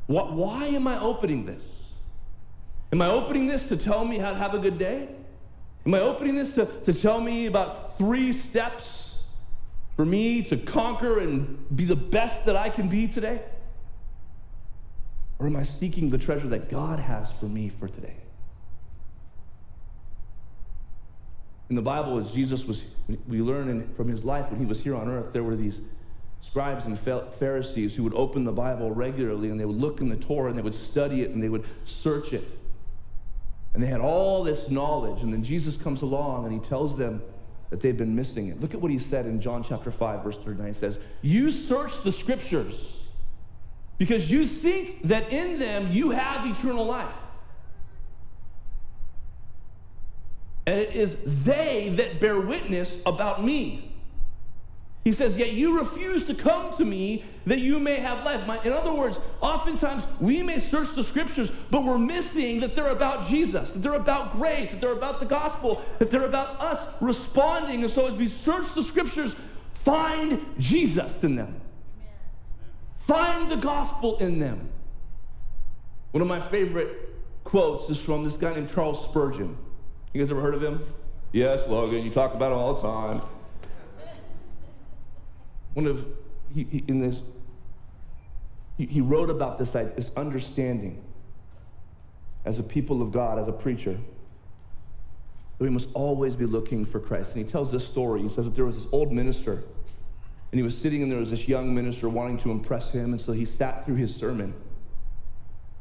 Why 0.09 0.67
am 0.67 0.87
I 0.87 1.01
opening 1.01 1.47
this? 1.47 1.63
Am 2.93 3.01
I 3.01 3.09
opening 3.09 3.47
this 3.47 3.69
to 3.69 3.77
tell 3.79 4.05
me 4.05 4.19
how 4.19 4.31
to 4.31 4.37
have 4.37 4.53
a 4.53 4.59
good 4.59 4.79
day? 4.79 5.09
Am 5.87 5.95
I 5.95 6.01
opening 6.01 6.35
this 6.35 6.55
to, 6.57 6.67
to 6.85 6.93
tell 6.93 7.19
me 7.19 7.47
about 7.47 7.97
three 7.97 8.35
steps 8.35 9.23
for 9.97 10.05
me 10.05 10.43
to 10.43 10.59
conquer 10.59 11.19
and 11.19 11.65
be 11.75 11.87
the 11.87 11.97
best 11.97 12.45
that 12.45 12.57
I 12.57 12.69
can 12.69 12.89
be 12.89 13.09
today? 13.09 13.41
Or 15.39 15.47
am 15.47 15.57
I 15.57 15.65
seeking 15.65 16.11
the 16.11 16.19
treasure 16.19 16.49
that 16.49 16.71
God 16.71 16.99
has 16.99 17.31
for 17.33 17.47
me 17.47 17.69
for 17.69 17.89
today? 17.89 18.17
In 21.71 21.77
the 21.77 21.83
Bible, 21.83 22.19
as 22.19 22.31
Jesus 22.33 22.65
was, 22.65 22.83
we 23.29 23.41
learn 23.41 23.93
from 23.95 24.09
his 24.09 24.25
life 24.25 24.51
when 24.51 24.59
he 24.59 24.67
was 24.67 24.81
here 24.81 24.97
on 24.97 25.09
earth, 25.09 25.33
there 25.33 25.43
were 25.43 25.55
these 25.55 25.81
scribes 26.41 26.87
and 26.87 26.99
Pharisees 26.99 27.95
who 27.95 28.05
would 28.05 28.15
open 28.15 28.45
the 28.45 28.53
Bible 28.53 28.91
regularly 28.91 29.51
and 29.51 29.61
they 29.61 29.65
would 29.65 29.77
look 29.77 30.01
in 30.01 30.09
the 30.09 30.17
Torah 30.17 30.49
and 30.49 30.59
they 30.59 30.63
would 30.63 30.75
study 30.75 31.23
it 31.23 31.31
and 31.31 31.43
they 31.43 31.49
would 31.49 31.65
search 31.85 32.33
it. 32.33 32.45
And 33.75 33.83
they 33.83 33.87
had 33.87 34.01
all 34.01 34.43
this 34.43 34.71
knowledge. 34.71 35.23
And 35.23 35.33
then 35.33 35.45
Jesus 35.45 35.81
comes 35.81 36.03
along 36.03 36.47
and 36.47 36.53
he 36.55 36.69
tells 36.69 36.97
them 36.97 37.23
that 37.71 37.83
they've 37.83 37.97
been 37.97 38.17
missing 38.17 38.49
it. 38.49 38.61
Look 38.61 38.73
at 38.73 38.81
what 38.81 38.91
he 38.91 38.99
said 38.99 39.27
in 39.27 39.41
John 39.41 39.63
chapter 39.63 39.93
5, 39.93 40.25
verse 40.25 40.39
39. 40.39 40.73
He 40.73 40.79
says, 40.79 40.99
You 41.21 41.51
search 41.51 42.03
the 42.03 42.13
scriptures 42.13 42.98
because 43.99 44.31
you 44.31 44.47
think 44.47 45.07
that 45.09 45.31
in 45.31 45.59
them 45.59 45.93
you 45.93 46.11
have 46.11 46.47
eternal 46.47 46.87
life. 46.87 47.13
And 50.67 50.81
it 50.81 50.95
is 50.95 51.17
they 51.45 51.95
that 51.97 52.21
bear 52.21 52.41
witness 52.41 53.03
about 53.05 53.45
me. 53.45 53.89
He 55.03 55.13
says, 55.13 55.37
Yet 55.37 55.53
you 55.53 55.79
refuse 55.79 56.27
to 56.27 56.35
come 56.35 56.77
to 56.77 56.85
me 56.85 57.25
that 57.47 57.59
you 57.61 57.79
may 57.79 57.97
have 57.97 58.25
life. 58.25 58.47
My, 58.47 58.63
in 58.63 58.73
other 58.75 58.93
words, 58.93 59.19
oftentimes 59.41 60.05
we 60.21 60.43
may 60.43 60.61
search 60.61 60.95
the 60.95 61.03
scriptures, 61.03 61.51
but 61.71 61.85
we're 61.85 61.97
missing 61.99 62.61
that 62.61 62.77
they're 62.77 62.91
about 62.91 63.27
Jesus, 63.29 63.73
that 63.73 63.79
they're 63.79 63.95
about 63.95 64.33
grace, 64.33 64.71
that 64.71 64.81
they're 64.83 64.93
about 64.93 65.21
the 65.21 65.27
gospel, 65.27 65.83
that 65.99 66.11
they're 66.11 66.27
about 66.27 66.61
us 66.61 66.95
responding. 67.01 67.83
And 67.83 67.91
so 67.91 68.07
as 68.07 68.19
we 68.19 68.29
search 68.29 68.75
the 68.75 68.83
scriptures, 68.83 69.35
find 69.85 70.45
Jesus 70.59 71.25
in 71.25 71.37
them. 71.37 71.59
Find 73.09 73.51
the 73.51 73.57
gospel 73.57 74.19
in 74.19 74.39
them. 74.39 74.69
One 76.11 76.21
of 76.21 76.29
my 76.29 76.41
favorite 76.41 77.09
quotes 77.43 77.89
is 77.89 77.97
from 77.97 78.23
this 78.23 78.37
guy 78.37 78.55
named 78.55 78.71
Charles 78.75 79.09
Spurgeon. 79.09 79.57
You 80.13 80.21
guys 80.21 80.31
ever 80.31 80.43
heard 80.43 80.55
of 80.55 80.63
him? 80.63 80.85
Yes, 81.33 81.67
Logan, 81.69 82.05
you 82.05 82.11
talk 82.11 82.35
about 82.35 82.53
him 82.53 82.59
all 82.59 82.75
the 82.75 82.83
time. 82.83 83.23
One 85.73 85.87
of, 85.87 86.05
he, 86.55 86.65
he 86.65 86.85
in 86.87 87.01
this, 87.01 87.23
he, 88.77 88.85
he 88.85 89.01
wrote 89.01 89.31
about 89.31 89.59
this, 89.59 89.71
this 89.71 90.15
understanding 90.15 91.03
as 92.45 92.59
a 92.59 92.63
people 92.63 93.01
of 93.01 93.11
God, 93.11 93.39
as 93.39 93.49
a 93.49 93.53
preacher, 93.53 93.93
that 93.93 95.65
we 95.65 95.71
must 95.71 95.89
always 95.95 96.37
be 96.37 96.45
looking 96.45 96.85
for 96.85 97.01
Christ. 97.01 97.31
And 97.35 97.43
he 97.43 97.51
tells 97.51 97.73
this 97.73 97.89
story. 97.89 98.21
He 98.21 98.29
says 98.29 98.45
that 98.45 98.55
there 98.55 98.67
was 98.67 98.77
this 98.77 98.93
old 98.93 99.13
minister, 99.13 99.65
and 100.51 100.59
he 100.59 100.63
was 100.63 100.77
sitting, 100.77 101.03
and 101.03 101.13
there 101.13 101.19
was 101.19 101.31
this 101.31 101.47
young 101.47 101.75
minister 101.75 102.09
wanting 102.09 102.39
to 102.39 102.51
impress 102.51 102.91
him, 102.91 103.13
and 103.13 103.21
so 103.21 103.33
he 103.33 103.45
sat 103.45 103.85
through 103.85 103.97
his 103.97 104.15
sermon. 104.15 104.55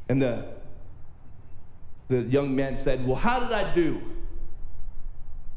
And 0.10 0.21
the, 0.21 0.45
the 2.10 2.21
young 2.21 2.56
man 2.56 2.77
said, 2.84 3.06
Well, 3.06 3.15
how 3.15 3.39
did 3.39 3.51
I 3.51 3.73
do? 3.73 4.01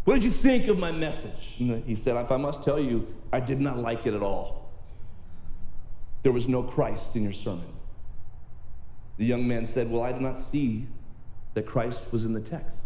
What 0.05 0.15
did 0.15 0.25
you 0.25 0.31
think 0.31 0.69
of 0.69 0.79
my 0.79 0.93
message? 0.93 1.57
And 1.59 1.85
he 1.85 1.97
said, 1.97 2.17
If 2.17 2.31
I 2.31 2.37
must 2.37 2.63
tell 2.63 2.79
you, 2.79 3.13
I 3.33 3.41
did 3.41 3.61
not 3.61 3.79
like 3.79 4.07
it 4.07 4.15
at 4.15 4.23
all. 4.23 4.71
There 6.23 6.33
was 6.33 6.49
no 6.49 6.63
Christ 6.63 7.17
in 7.17 7.25
your 7.25 7.33
sermon. 7.33 7.73
The 9.19 9.25
young 9.25 9.47
man 9.47 9.67
said, 9.67 9.91
Well, 9.91 10.03
I 10.03 10.13
did 10.13 10.23
not 10.23 10.41
see 10.41 10.87
that 11.55 11.67
Christ 11.67 12.01
was 12.13 12.25
in 12.25 12.33
the 12.33 12.41
text. 12.41 12.77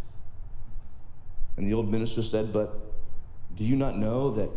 And 1.56 1.66
the 1.66 1.74
old 1.74 1.90
minister 1.90 2.22
said, 2.22 2.52
But 2.52 2.80
do 3.56 3.64
you 3.64 3.76
not 3.76 3.98
know 3.98 4.30
that 4.34 4.50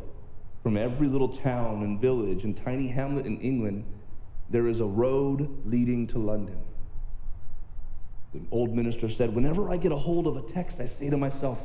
from 0.67 0.75
every 0.75 1.07
little 1.07 1.29
town 1.29 1.81
and 1.81 2.01
village 2.01 2.43
and 2.43 2.61
tiny 2.65 2.89
hamlet 2.89 3.25
in 3.25 3.39
England, 3.39 3.85
there 4.49 4.67
is 4.67 4.81
a 4.81 4.85
road 4.85 5.47
leading 5.65 6.05
to 6.05 6.19
London? 6.19 6.59
The 8.33 8.41
old 8.51 8.75
minister 8.75 9.09
said, 9.09 9.33
Whenever 9.33 9.71
I 9.71 9.77
get 9.77 9.93
a 9.93 9.95
hold 9.95 10.27
of 10.27 10.35
a 10.35 10.41
text, 10.41 10.81
I 10.81 10.87
say 10.87 11.09
to 11.09 11.15
myself, 11.15 11.57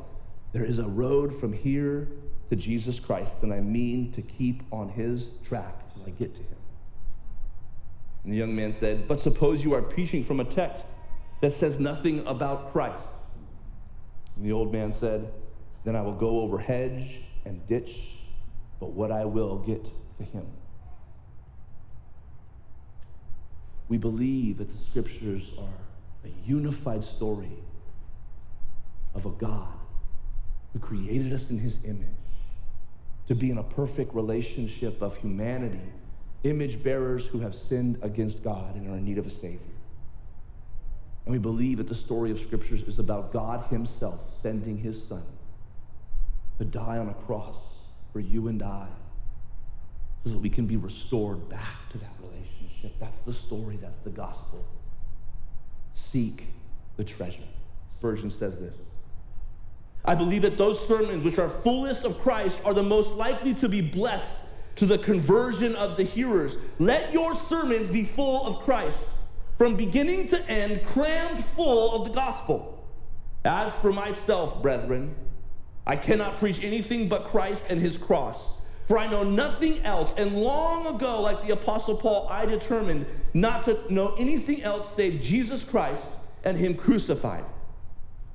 There 0.52 0.64
is 0.64 0.78
a 0.78 0.86
road 0.86 1.40
from 1.40 1.52
here 1.52 2.06
to 2.50 2.54
Jesus 2.54 3.00
Christ, 3.00 3.42
and 3.42 3.52
I 3.52 3.58
mean 3.58 4.12
to 4.12 4.22
keep 4.22 4.62
on 4.70 4.88
his 4.88 5.30
track 5.48 5.92
till 5.92 6.04
I 6.06 6.10
get 6.10 6.32
to 6.36 6.40
him. 6.40 6.56
And 8.22 8.32
the 8.32 8.36
young 8.36 8.54
man 8.54 8.72
said, 8.72 9.08
But 9.08 9.18
suppose 9.18 9.64
you 9.64 9.74
are 9.74 9.82
preaching 9.82 10.24
from 10.24 10.38
a 10.38 10.44
text 10.44 10.84
that 11.40 11.54
says 11.54 11.80
nothing 11.80 12.24
about 12.24 12.70
Christ. 12.70 13.02
And 14.36 14.46
the 14.46 14.52
old 14.52 14.72
man 14.72 14.92
said, 14.92 15.28
Then 15.84 15.96
I 15.96 16.02
will 16.02 16.14
go 16.14 16.42
over 16.42 16.56
hedge 16.56 17.22
and 17.44 17.66
ditch, 17.66 18.20
but 18.82 18.94
what 18.94 19.12
I 19.12 19.24
will 19.24 19.58
get 19.58 19.84
to 19.84 20.24
him. 20.24 20.44
We 23.88 23.96
believe 23.96 24.58
that 24.58 24.76
the 24.76 24.84
scriptures 24.84 25.54
are 25.56 26.26
a 26.28 26.48
unified 26.48 27.04
story 27.04 27.52
of 29.14 29.24
a 29.24 29.30
God 29.30 29.68
who 30.72 30.80
created 30.80 31.32
us 31.32 31.50
in 31.50 31.60
his 31.60 31.76
image 31.84 32.08
to 33.28 33.36
be 33.36 33.52
in 33.52 33.58
a 33.58 33.62
perfect 33.62 34.16
relationship 34.16 35.00
of 35.00 35.16
humanity 35.18 35.92
image 36.42 36.82
bearers 36.82 37.24
who 37.24 37.38
have 37.38 37.54
sinned 37.54 38.00
against 38.02 38.42
God 38.42 38.74
and 38.74 38.90
are 38.90 38.96
in 38.96 39.04
need 39.04 39.18
of 39.18 39.28
a 39.28 39.30
Savior. 39.30 39.60
And 41.24 41.32
we 41.32 41.38
believe 41.38 41.78
that 41.78 41.88
the 41.88 41.94
story 41.94 42.32
of 42.32 42.40
Scriptures 42.40 42.82
is 42.88 42.98
about 42.98 43.32
God 43.32 43.64
Himself 43.70 44.18
sending 44.42 44.76
His 44.76 45.00
Son 45.06 45.22
to 46.58 46.64
die 46.64 46.98
on 46.98 47.08
a 47.10 47.14
cross 47.14 47.71
for 48.12 48.20
you 48.20 48.48
and 48.48 48.62
I 48.62 48.86
so 50.24 50.30
that 50.30 50.38
we 50.38 50.50
can 50.50 50.66
be 50.66 50.76
restored 50.76 51.48
back 51.48 51.90
to 51.90 51.98
that 51.98 52.12
relationship. 52.20 52.92
That's 53.00 53.22
the 53.22 53.34
story, 53.34 53.78
that's 53.80 54.02
the 54.02 54.10
gospel. 54.10 54.64
Seek 55.94 56.46
the 56.96 57.04
treasure. 57.04 57.42
Spurgeon 57.98 58.30
says 58.30 58.58
this. 58.58 58.76
I 60.04 60.14
believe 60.14 60.42
that 60.42 60.58
those 60.58 60.86
sermons 60.88 61.24
which 61.24 61.38
are 61.38 61.48
fullest 61.48 62.04
of 62.04 62.20
Christ 62.20 62.58
are 62.64 62.74
the 62.74 62.82
most 62.82 63.10
likely 63.12 63.54
to 63.54 63.68
be 63.68 63.80
blessed 63.80 64.46
to 64.76 64.86
the 64.86 64.98
conversion 64.98 65.76
of 65.76 65.96
the 65.96 66.02
hearers. 66.02 66.54
Let 66.78 67.12
your 67.12 67.36
sermons 67.36 67.88
be 67.88 68.04
full 68.04 68.46
of 68.46 68.60
Christ, 68.64 69.10
from 69.58 69.76
beginning 69.76 70.28
to 70.28 70.50
end, 70.50 70.84
crammed 70.86 71.44
full 71.44 71.94
of 71.94 72.08
the 72.08 72.14
gospel. 72.14 72.84
As 73.44 73.72
for 73.74 73.92
myself, 73.92 74.62
brethren, 74.62 75.14
I 75.86 75.96
cannot 75.96 76.38
preach 76.38 76.62
anything 76.62 77.08
but 77.08 77.24
Christ 77.24 77.64
and 77.68 77.80
his 77.80 77.96
cross. 77.96 78.60
For 78.88 78.98
I 78.98 79.06
know 79.08 79.22
nothing 79.22 79.84
else. 79.84 80.12
And 80.16 80.36
long 80.36 80.94
ago, 80.94 81.20
like 81.20 81.42
the 81.46 81.52
Apostle 81.52 81.96
Paul, 81.96 82.28
I 82.28 82.46
determined 82.46 83.06
not 83.34 83.64
to 83.64 83.92
know 83.92 84.14
anything 84.16 84.62
else 84.62 84.94
save 84.94 85.22
Jesus 85.22 85.68
Christ 85.68 86.02
and 86.44 86.56
him 86.56 86.74
crucified. 86.74 87.44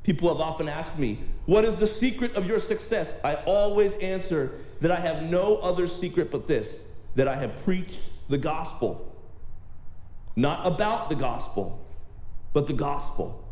People 0.03 0.29
have 0.29 0.39
often 0.39 0.69
asked 0.69 0.97
me, 0.97 1.19
What 1.45 1.65
is 1.65 1.77
the 1.77 1.87
secret 1.87 2.35
of 2.35 2.47
your 2.47 2.59
success? 2.59 3.09
I 3.23 3.35
always 3.35 3.93
answer, 3.95 4.61
that 4.81 4.91
I 4.91 4.99
have 4.99 5.23
no 5.23 5.57
other 5.57 5.87
secret 5.87 6.31
but 6.31 6.47
this 6.47 6.87
that 7.15 7.27
I 7.27 7.35
have 7.35 7.63
preached 7.63 8.29
the 8.29 8.37
gospel. 8.37 9.15
Not 10.35 10.67
about 10.67 11.09
the 11.09 11.15
gospel, 11.15 11.83
but 12.53 12.67
the 12.67 12.73
gospel. 12.73 13.43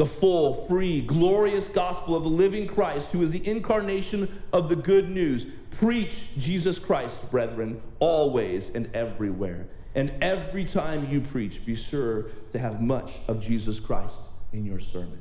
The 0.00 0.06
full, 0.06 0.64
free, 0.64 1.02
glorious 1.02 1.66
gospel 1.68 2.16
of 2.16 2.22
the 2.22 2.30
living 2.30 2.66
Christ, 2.66 3.08
who 3.12 3.22
is 3.22 3.30
the 3.30 3.46
incarnation 3.46 4.40
of 4.50 4.70
the 4.70 4.74
good 4.74 5.10
news. 5.10 5.44
Preach 5.72 6.32
Jesus 6.38 6.78
Christ, 6.78 7.30
brethren, 7.30 7.82
always 7.98 8.70
and 8.74 8.88
everywhere. 8.96 9.66
And 9.94 10.10
every 10.22 10.64
time 10.64 11.10
you 11.10 11.20
preach, 11.20 11.66
be 11.66 11.76
sure 11.76 12.28
to 12.52 12.58
have 12.58 12.80
much 12.80 13.12
of 13.28 13.42
Jesus 13.42 13.78
Christ 13.78 14.16
in 14.54 14.64
your 14.64 14.80
sermon. 14.80 15.20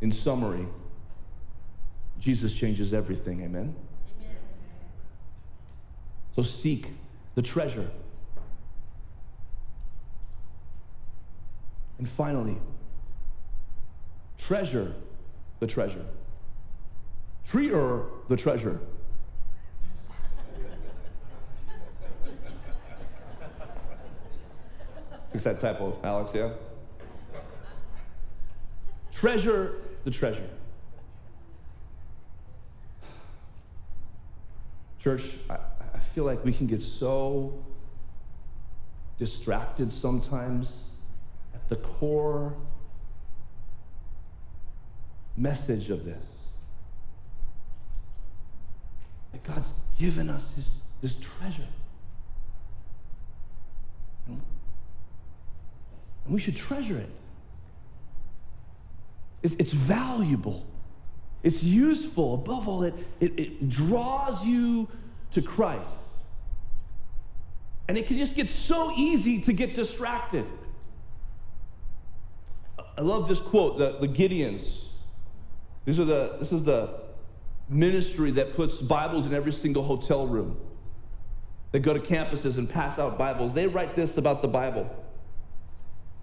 In 0.00 0.10
summary, 0.10 0.66
Jesus 2.18 2.52
changes 2.52 2.92
everything. 2.92 3.44
Amen? 3.44 3.72
Amen. 4.18 4.36
So 6.34 6.42
seek 6.42 6.88
the 7.36 7.42
treasure. 7.42 7.88
And 11.98 12.08
finally, 12.08 12.56
treasure 14.46 14.94
the 15.60 15.66
treasure. 15.66 16.04
Treater 17.50 18.04
the 18.28 18.36
treasure. 18.36 18.78
Fix 25.32 25.44
that 25.44 25.60
typo, 25.60 25.96
Alex, 26.02 26.32
yeah? 26.34 26.50
Treasure 29.14 29.80
the 30.04 30.10
treasure. 30.10 30.48
Church, 34.98 35.22
I, 35.48 35.58
I 35.94 35.98
feel 36.14 36.24
like 36.24 36.44
we 36.44 36.52
can 36.52 36.66
get 36.66 36.82
so 36.82 37.62
distracted 39.18 39.92
sometimes 39.92 40.70
at 41.54 41.68
the 41.68 41.76
core 41.76 42.54
message 45.36 45.90
of 45.90 46.04
this. 46.04 46.22
That 49.32 49.42
God's 49.44 49.68
given 49.98 50.28
us 50.30 50.56
this, 50.56 50.68
this 51.00 51.20
treasure. 51.20 51.68
And 54.28 54.40
we 56.34 56.40
should 56.40 56.56
treasure 56.56 56.98
it. 56.98 57.10
It's 59.58 59.72
valuable. 59.72 60.64
It's 61.42 61.62
useful. 61.62 62.34
Above 62.34 62.68
all, 62.68 62.84
it, 62.84 62.94
it, 63.20 63.38
it 63.38 63.68
draws 63.68 64.44
you 64.44 64.86
to 65.34 65.42
Christ. 65.42 65.88
And 67.88 67.98
it 67.98 68.06
can 68.06 68.18
just 68.18 68.36
get 68.36 68.48
so 68.48 68.92
easy 68.96 69.40
to 69.42 69.52
get 69.52 69.74
distracted. 69.74 70.46
I 72.96 73.00
love 73.00 73.26
this 73.26 73.40
quote, 73.40 73.78
the, 73.78 73.98
the 73.98 74.06
Gideons. 74.06 74.84
These 75.84 75.98
are 75.98 76.04
the, 76.04 76.36
this 76.38 76.52
is 76.52 76.64
the 76.64 77.00
ministry 77.68 78.30
that 78.32 78.54
puts 78.54 78.76
Bibles 78.76 79.26
in 79.26 79.34
every 79.34 79.52
single 79.52 79.82
hotel 79.82 80.26
room. 80.26 80.56
They 81.72 81.78
go 81.78 81.94
to 81.94 82.00
campuses 82.00 82.58
and 82.58 82.68
pass 82.68 82.98
out 82.98 83.18
Bibles. 83.18 83.54
They 83.54 83.66
write 83.66 83.96
this 83.96 84.18
about 84.18 84.42
the 84.42 84.48
Bible 84.48 84.90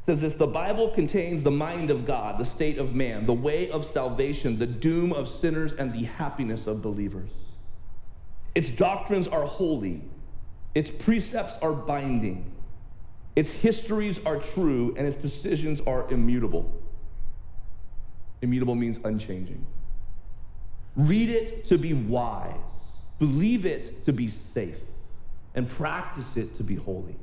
says 0.09 0.21
this 0.21 0.33
the 0.33 0.47
Bible 0.47 0.89
contains 0.89 1.43
the 1.43 1.51
mind 1.51 1.91
of 1.91 2.03
God, 2.03 2.39
the 2.39 2.45
state 2.45 2.79
of 2.79 2.95
man, 2.95 3.27
the 3.27 3.33
way 3.33 3.69
of 3.69 3.85
salvation, 3.85 4.57
the 4.57 4.65
doom 4.65 5.13
of 5.13 5.29
sinners, 5.29 5.73
and 5.73 5.93
the 5.93 6.05
happiness 6.05 6.65
of 6.65 6.81
believers. 6.81 7.29
Its 8.55 8.69
doctrines 8.69 9.27
are 9.27 9.45
holy, 9.45 10.01
its 10.73 10.89
precepts 10.89 11.61
are 11.61 11.73
binding, 11.73 12.51
its 13.35 13.51
histories 13.51 14.25
are 14.25 14.37
true, 14.37 14.95
and 14.97 15.07
its 15.07 15.17
decisions 15.17 15.79
are 15.81 16.11
immutable. 16.11 16.73
Immutable 18.41 18.75
means 18.75 18.99
unchanging. 19.03 19.65
Read 20.95 21.29
it 21.29 21.67
to 21.67 21.77
be 21.77 21.93
wise, 21.93 22.55
believe 23.19 23.65
it 23.65 24.05
to 24.05 24.13
be 24.13 24.29
safe, 24.29 24.77
and 25.55 25.69
practice 25.69 26.37
it 26.37 26.57
to 26.57 26.63
be 26.63 26.75
holy. 26.75 27.15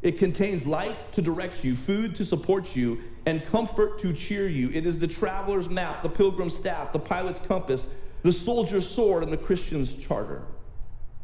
It 0.00 0.18
contains 0.18 0.64
light 0.64 1.12
to 1.14 1.22
direct 1.22 1.64
you, 1.64 1.74
food 1.74 2.14
to 2.16 2.24
support 2.24 2.76
you, 2.76 3.00
and 3.26 3.44
comfort 3.46 4.00
to 4.00 4.12
cheer 4.12 4.48
you. 4.48 4.70
It 4.70 4.86
is 4.86 4.98
the 4.98 5.08
traveler's 5.08 5.68
map, 5.68 6.02
the 6.02 6.08
pilgrim's 6.08 6.56
staff, 6.56 6.92
the 6.92 7.00
pilot's 7.00 7.40
compass, 7.46 7.86
the 8.22 8.32
soldier's 8.32 8.88
sword, 8.88 9.24
and 9.24 9.32
the 9.32 9.36
Christian's 9.36 9.96
charter. 9.96 10.42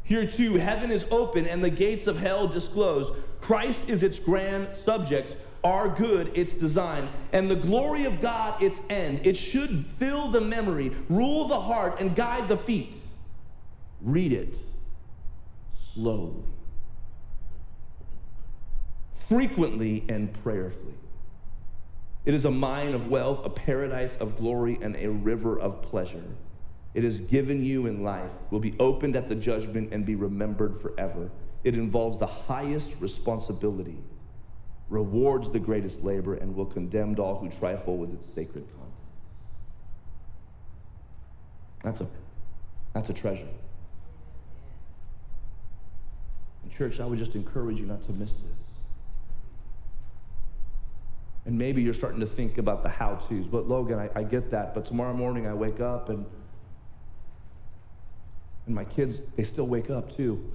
Here 0.03 0.27
too, 0.27 0.55
heaven 0.55 0.91
is 0.91 1.05
open 1.09 1.47
and 1.47 1.63
the 1.63 1.69
gates 1.69 2.05
of 2.05 2.17
hell 2.17 2.47
disclosed. 2.47 3.13
Christ 3.41 3.89
is 3.89 4.03
its 4.03 4.19
grand 4.19 4.75
subject, 4.75 5.37
our 5.65 5.89
good 5.89 6.31
its 6.37 6.53
design, 6.53 7.09
and 7.33 7.49
the 7.49 7.55
glory 7.55 8.05
of 8.05 8.21
God 8.21 8.61
its 8.61 8.77
end. 8.89 9.25
It 9.25 9.35
should 9.35 9.85
fill 9.97 10.29
the 10.29 10.39
memory, 10.39 10.91
rule 11.09 11.47
the 11.47 11.59
heart, 11.59 11.99
and 11.99 12.15
guide 12.15 12.47
the 12.47 12.55
feet. 12.55 12.93
Read 13.99 14.31
it 14.31 14.55
slowly, 15.75 16.43
frequently, 19.15 20.03
and 20.07 20.31
prayerfully. 20.43 20.93
It 22.25 22.33
is 22.33 22.45
a 22.45 22.51
mine 22.51 22.93
of 22.93 23.09
wealth, 23.09 23.43
a 23.43 23.49
paradise 23.49 24.15
of 24.19 24.37
glory, 24.37 24.77
and 24.81 24.95
a 24.95 25.09
river 25.09 25.59
of 25.59 25.81
pleasure. 25.81 26.23
It 26.93 27.03
is 27.03 27.19
given 27.21 27.63
you 27.63 27.87
in 27.87 28.03
life, 28.03 28.31
will 28.51 28.59
be 28.59 28.75
opened 28.79 29.15
at 29.15 29.29
the 29.29 29.35
judgment, 29.35 29.91
and 29.91 30.05
be 30.05 30.15
remembered 30.15 30.79
forever. 30.79 31.31
It 31.63 31.73
involves 31.73 32.19
the 32.19 32.27
highest 32.27 32.89
responsibility, 32.99 33.97
rewards 34.89 35.49
the 35.51 35.59
greatest 35.59 36.03
labor, 36.03 36.35
and 36.35 36.55
will 36.55 36.65
condemn 36.65 37.19
all 37.19 37.39
who 37.39 37.49
trifle 37.59 37.97
with 37.97 38.13
its 38.13 38.31
sacred 38.33 38.65
contents. 38.77 38.95
That's 41.83 42.01
a, 42.01 42.07
that's 42.93 43.09
a 43.09 43.13
treasure. 43.13 43.47
And 46.63 46.71
church, 46.71 46.99
I 46.99 47.05
would 47.05 47.19
just 47.19 47.35
encourage 47.35 47.77
you 47.77 47.85
not 47.85 48.05
to 48.05 48.13
miss 48.13 48.31
this. 48.31 48.51
And 51.45 51.57
maybe 51.57 51.83
you're 51.83 51.93
starting 51.93 52.19
to 52.21 52.25
think 52.25 52.57
about 52.57 52.81
the 52.81 52.89
how 52.89 53.21
to's. 53.29 53.45
But 53.45 53.67
Logan, 53.67 53.99
I, 53.99 54.09
I, 54.19 54.23
get 54.23 54.49
that. 54.49 54.73
But 54.73 54.87
tomorrow 54.87 55.13
morning 55.13 55.45
I 55.45 55.53
wake 55.53 55.79
up 55.79 56.09
and 56.09 56.25
and 58.65 58.73
my 58.73 58.83
kids, 58.83 59.19
they 59.35 59.43
still 59.43 59.67
wake 59.67 59.89
up 59.89 60.15
too. 60.15 60.51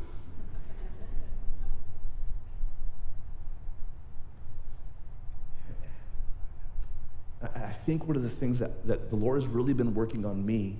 I 7.42 7.69
think 7.84 8.06
one 8.06 8.16
of 8.16 8.22
the 8.22 8.30
things 8.30 8.58
that, 8.58 8.86
that 8.86 9.10
the 9.10 9.16
Lord 9.16 9.40
has 9.40 9.48
really 9.50 9.72
been 9.72 9.94
working 9.94 10.24
on 10.24 10.44
me 10.44 10.76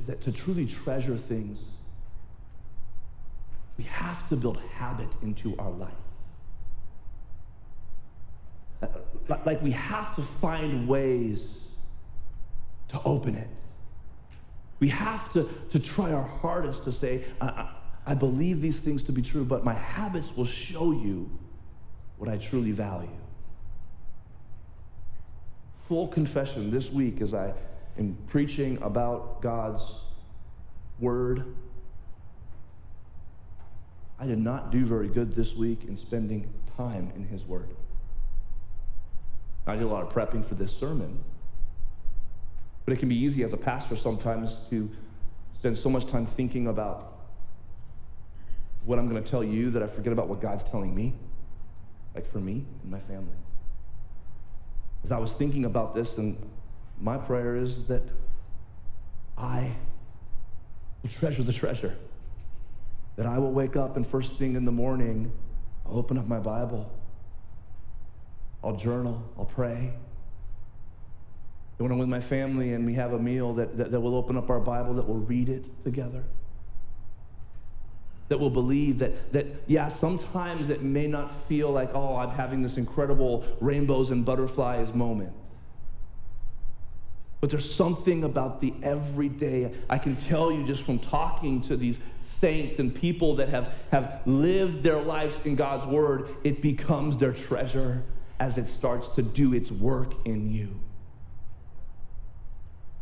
is 0.00 0.06
that 0.06 0.22
to 0.22 0.32
truly 0.32 0.66
treasure 0.66 1.16
things, 1.16 1.58
we 3.78 3.84
have 3.84 4.28
to 4.28 4.36
build 4.36 4.58
habit 4.74 5.08
into 5.22 5.56
our 5.58 5.70
life. 5.70 5.92
Uh, 8.82 8.86
like 9.44 9.62
we 9.62 9.72
have 9.72 10.14
to 10.16 10.22
find 10.22 10.86
ways 10.86 11.68
to 12.88 13.00
open 13.04 13.34
it. 13.34 13.48
We 14.78 14.88
have 14.88 15.32
to, 15.32 15.48
to 15.72 15.78
try 15.78 16.12
our 16.12 16.22
hardest 16.22 16.84
to 16.84 16.92
say, 16.92 17.24
I, 17.40 17.70
I 18.06 18.14
believe 18.14 18.60
these 18.60 18.78
things 18.78 19.02
to 19.04 19.12
be 19.12 19.22
true, 19.22 19.44
but 19.44 19.64
my 19.64 19.74
habits 19.74 20.36
will 20.36 20.46
show 20.46 20.92
you 20.92 21.30
what 22.18 22.30
I 22.30 22.36
truly 22.36 22.72
value. 22.72 23.08
Full 25.88 26.08
confession 26.08 26.70
this 26.70 26.90
week 26.90 27.20
as 27.20 27.32
I 27.32 27.52
am 27.98 28.16
preaching 28.26 28.78
about 28.82 29.40
God's 29.40 29.84
word. 30.98 31.54
I 34.18 34.26
did 34.26 34.38
not 34.38 34.72
do 34.72 34.84
very 34.84 35.08
good 35.08 35.34
this 35.34 35.54
week 35.54 35.84
in 35.86 35.96
spending 35.96 36.52
time 36.76 37.12
in 37.14 37.28
His 37.28 37.44
Word. 37.44 37.68
I 39.66 39.74
did 39.74 39.84
a 39.84 39.88
lot 39.88 40.02
of 40.02 40.12
prepping 40.12 40.48
for 40.48 40.54
this 40.54 40.72
sermon. 40.72 41.22
But 42.84 42.94
it 42.94 42.98
can 42.98 43.08
be 43.08 43.16
easy 43.16 43.42
as 43.42 43.52
a 43.52 43.56
pastor 43.56 43.96
sometimes 43.96 44.54
to 44.70 44.90
spend 45.54 45.78
so 45.78 45.90
much 45.90 46.06
time 46.06 46.26
thinking 46.26 46.68
about 46.68 47.12
what 48.84 48.98
I'm 48.98 49.08
going 49.08 49.22
to 49.22 49.28
tell 49.28 49.44
you 49.44 49.70
that 49.72 49.82
I 49.82 49.86
forget 49.86 50.12
about 50.12 50.28
what 50.28 50.40
God's 50.40 50.64
telling 50.64 50.94
me, 50.94 51.14
like 52.14 52.30
for 52.32 52.38
me 52.38 52.64
and 52.82 52.90
my 52.90 53.00
family. 53.00 53.34
As 55.06 55.12
I 55.12 55.18
was 55.18 55.32
thinking 55.32 55.64
about 55.64 55.94
this, 55.94 56.18
and 56.18 56.36
my 57.00 57.16
prayer 57.16 57.56
is 57.56 57.86
that 57.86 58.02
I 59.38 59.70
will 61.02 61.10
treasure 61.10 61.42
the 61.42 61.52
treasure. 61.52 61.96
That 63.16 63.26
I 63.26 63.38
will 63.38 63.52
wake 63.52 63.76
up 63.76 63.96
and 63.96 64.06
first 64.06 64.36
thing 64.36 64.56
in 64.56 64.66
the 64.66 64.72
morning, 64.72 65.32
I'll 65.86 65.98
open 65.98 66.18
up 66.18 66.26
my 66.26 66.40
Bible 66.40 66.90
I'll 68.66 68.74
journal, 68.76 69.22
I'll 69.38 69.44
pray. 69.44 69.92
when 71.78 71.92
I'm 71.92 71.98
with 71.98 72.08
my 72.08 72.20
family 72.20 72.72
and 72.72 72.84
we 72.84 72.94
have 72.94 73.12
a 73.12 73.18
meal, 73.18 73.54
that, 73.54 73.78
that, 73.78 73.92
that 73.92 74.00
we'll 74.00 74.16
open 74.16 74.36
up 74.36 74.50
our 74.50 74.58
Bible, 74.58 74.94
that 74.94 75.06
we'll 75.06 75.18
read 75.18 75.48
it 75.48 75.64
together. 75.84 76.24
That 78.28 78.40
will 78.40 78.50
believe 78.50 78.98
that, 78.98 79.32
that, 79.32 79.46
yeah, 79.66 79.88
sometimes 79.88 80.68
it 80.68 80.82
may 80.82 81.06
not 81.06 81.44
feel 81.44 81.70
like, 81.70 81.90
oh, 81.94 82.16
I'm 82.16 82.30
having 82.30 82.62
this 82.62 82.76
incredible 82.76 83.44
rainbows 83.60 84.10
and 84.10 84.24
butterflies 84.24 84.92
moment. 84.92 85.32
But 87.40 87.50
there's 87.50 87.72
something 87.72 88.24
about 88.24 88.60
the 88.60 88.74
everyday. 88.82 89.72
I 89.88 89.98
can 89.98 90.16
tell 90.16 90.50
you 90.50 90.66
just 90.66 90.82
from 90.82 90.98
talking 90.98 91.60
to 91.62 91.76
these 91.76 91.98
saints 92.22 92.78
and 92.80 92.92
people 92.92 93.36
that 93.36 93.50
have, 93.50 93.72
have 93.92 94.22
lived 94.26 94.82
their 94.82 95.00
lives 95.00 95.36
in 95.44 95.54
God's 95.54 95.86
word, 95.86 96.28
it 96.42 96.60
becomes 96.60 97.18
their 97.18 97.32
treasure 97.32 98.02
as 98.40 98.58
it 98.58 98.68
starts 98.68 99.10
to 99.10 99.22
do 99.22 99.54
its 99.54 99.70
work 99.70 100.12
in 100.26 100.50
you. 100.50 100.80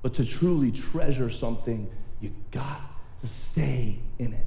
But 0.03 0.15
to 0.15 0.25
truly 0.25 0.73
treasure 0.73 1.31
something, 1.31 1.91
you 2.21 2.33
got 2.51 2.81
to 3.23 3.29
stay 3.29 3.99
in 4.19 4.35
it. 4.35 4.47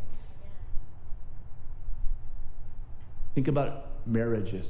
Think 3.37 3.49
about 3.49 3.85
marriages. 4.07 4.65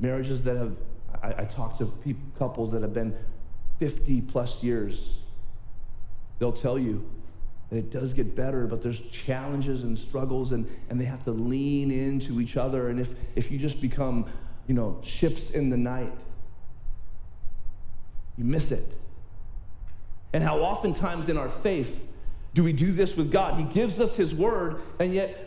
Marriages 0.00 0.40
that 0.44 0.56
have, 0.56 0.74
I, 1.22 1.42
I 1.42 1.44
talk 1.44 1.76
to 1.76 1.92
couples 2.38 2.72
that 2.72 2.80
have 2.80 2.94
been 2.94 3.14
50 3.80 4.22
plus 4.22 4.62
years. 4.62 5.18
They'll 6.38 6.50
tell 6.50 6.78
you 6.78 7.06
that 7.68 7.76
it 7.76 7.90
does 7.90 8.14
get 8.14 8.34
better, 8.34 8.66
but 8.66 8.82
there's 8.82 8.98
challenges 9.10 9.82
and 9.82 9.98
struggles, 9.98 10.52
and, 10.52 10.66
and 10.88 10.98
they 10.98 11.04
have 11.04 11.22
to 11.24 11.32
lean 11.32 11.90
into 11.90 12.40
each 12.40 12.56
other. 12.56 12.88
And 12.88 12.98
if, 12.98 13.10
if 13.36 13.50
you 13.50 13.58
just 13.58 13.82
become, 13.82 14.24
you 14.66 14.74
know, 14.74 15.02
ships 15.04 15.50
in 15.50 15.68
the 15.68 15.76
night, 15.76 16.14
you 18.38 18.44
miss 18.44 18.72
it. 18.72 18.88
And 20.32 20.42
how 20.42 20.60
oftentimes 20.60 21.28
in 21.28 21.36
our 21.36 21.50
faith 21.50 22.10
do 22.54 22.64
we 22.64 22.72
do 22.72 22.90
this 22.90 23.18
with 23.18 23.30
God? 23.30 23.58
He 23.58 23.64
gives 23.64 24.00
us 24.00 24.16
His 24.16 24.32
word, 24.32 24.80
and 24.98 25.12
yet 25.12 25.41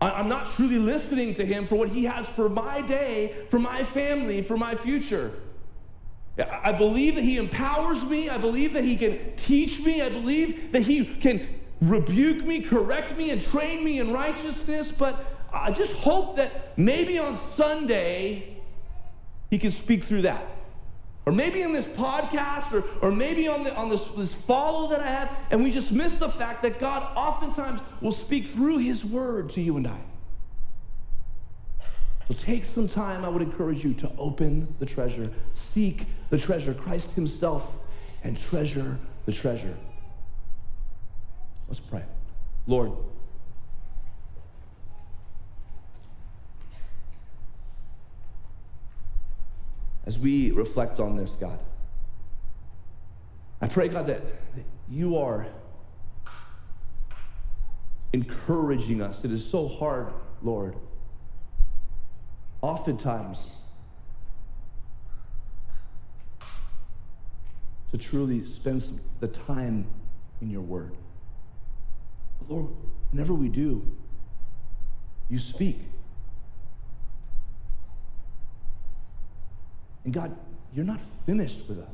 I'm 0.00 0.28
not 0.28 0.52
truly 0.54 0.78
listening 0.78 1.34
to 1.36 1.46
Him 1.46 1.66
for 1.66 1.76
what 1.76 1.88
He 1.88 2.04
has 2.04 2.26
for 2.26 2.48
my 2.48 2.82
day, 2.82 3.34
for 3.50 3.58
my 3.58 3.84
family, 3.84 4.42
for 4.42 4.56
my 4.56 4.74
future. 4.74 5.32
I 6.38 6.72
believe 6.72 7.14
that 7.14 7.24
He 7.24 7.38
empowers 7.38 8.02
me. 8.04 8.28
I 8.28 8.36
believe 8.36 8.74
that 8.74 8.84
He 8.84 8.96
can 8.96 9.18
teach 9.36 9.80
me. 9.84 10.02
I 10.02 10.10
believe 10.10 10.72
that 10.72 10.82
He 10.82 11.04
can 11.04 11.48
rebuke 11.80 12.44
me, 12.44 12.60
correct 12.62 13.16
me, 13.16 13.30
and 13.30 13.42
train 13.42 13.82
me 13.82 13.98
in 13.98 14.12
righteousness. 14.12 14.92
But 14.92 15.24
I 15.52 15.70
just 15.70 15.92
hope 15.92 16.36
that 16.36 16.76
maybe 16.76 17.18
on 17.18 17.38
Sunday 17.38 18.58
He 19.50 19.58
can 19.58 19.70
speak 19.70 20.04
through 20.04 20.22
that. 20.22 20.46
Or 21.26 21.32
maybe 21.32 21.62
in 21.62 21.72
this 21.72 21.88
podcast, 21.88 22.72
or, 22.72 22.84
or 23.02 23.10
maybe 23.10 23.48
on, 23.48 23.64
the, 23.64 23.74
on 23.74 23.90
this, 23.90 24.02
this 24.16 24.32
follow 24.32 24.88
that 24.90 25.00
I 25.00 25.08
have, 25.08 25.36
and 25.50 25.64
we 25.64 25.72
just 25.72 25.90
miss 25.90 26.14
the 26.14 26.28
fact 26.28 26.62
that 26.62 26.78
God 26.78 27.02
oftentimes 27.16 27.80
will 28.00 28.12
speak 28.12 28.46
through 28.50 28.78
His 28.78 29.04
word 29.04 29.50
to 29.52 29.60
you 29.60 29.76
and 29.76 29.88
I. 29.88 29.98
So 32.28 32.34
take 32.34 32.64
some 32.64 32.86
time, 32.86 33.24
I 33.24 33.28
would 33.28 33.42
encourage 33.42 33.84
you 33.84 33.92
to 33.94 34.12
open 34.18 34.72
the 34.78 34.86
treasure, 34.86 35.32
seek 35.52 36.06
the 36.30 36.38
treasure, 36.38 36.74
Christ 36.74 37.10
Himself, 37.12 37.72
and 38.22 38.40
treasure 38.40 38.98
the 39.26 39.32
treasure. 39.32 39.76
Let's 41.68 41.80
pray. 41.80 42.04
Lord, 42.68 42.92
as 50.06 50.18
we 50.18 50.50
reflect 50.52 51.00
on 51.00 51.16
this, 51.16 51.30
God, 51.32 51.58
I 53.60 53.66
pray, 53.68 53.88
God, 53.88 54.06
that, 54.06 54.22
that 54.54 54.64
you 54.88 55.16
are 55.18 55.46
encouraging 58.12 59.02
us. 59.02 59.24
It 59.24 59.32
is 59.32 59.44
so 59.44 59.68
hard, 59.68 60.12
Lord 60.42 60.76
oftentimes 62.66 63.38
to 67.92 67.98
truly 67.98 68.44
spend 68.44 68.84
the 69.20 69.28
time 69.28 69.86
in 70.40 70.50
your 70.50 70.62
word. 70.62 70.92
But 72.40 72.50
Lord, 72.50 72.66
whenever 73.12 73.34
we 73.34 73.48
do, 73.48 73.88
you 75.28 75.38
speak. 75.38 75.78
And 80.06 80.14
God, 80.14 80.36
you're 80.72 80.84
not 80.84 81.00
finished 81.26 81.68
with 81.68 81.80
us. 81.80 81.88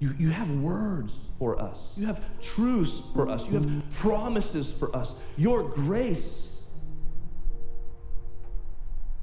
You, 0.00 0.16
you 0.18 0.30
have 0.30 0.50
words 0.50 1.14
for 1.38 1.60
us. 1.60 1.76
You 1.96 2.06
have 2.06 2.20
truths 2.42 3.08
for 3.14 3.30
us. 3.30 3.46
You 3.46 3.60
have 3.60 3.92
promises 3.94 4.76
for 4.76 4.94
us. 4.96 5.22
Your 5.38 5.62
grace 5.62 6.64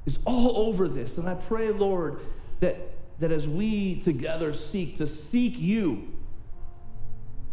is 0.06 0.18
all 0.24 0.68
over 0.68 0.88
this. 0.88 1.18
And 1.18 1.28
I 1.28 1.34
pray, 1.34 1.70
Lord, 1.70 2.20
that, 2.60 2.78
that 3.18 3.30
as 3.30 3.46
we 3.46 4.00
together 4.00 4.54
seek 4.54 4.96
to 4.96 5.06
seek 5.06 5.58
you, 5.58 6.08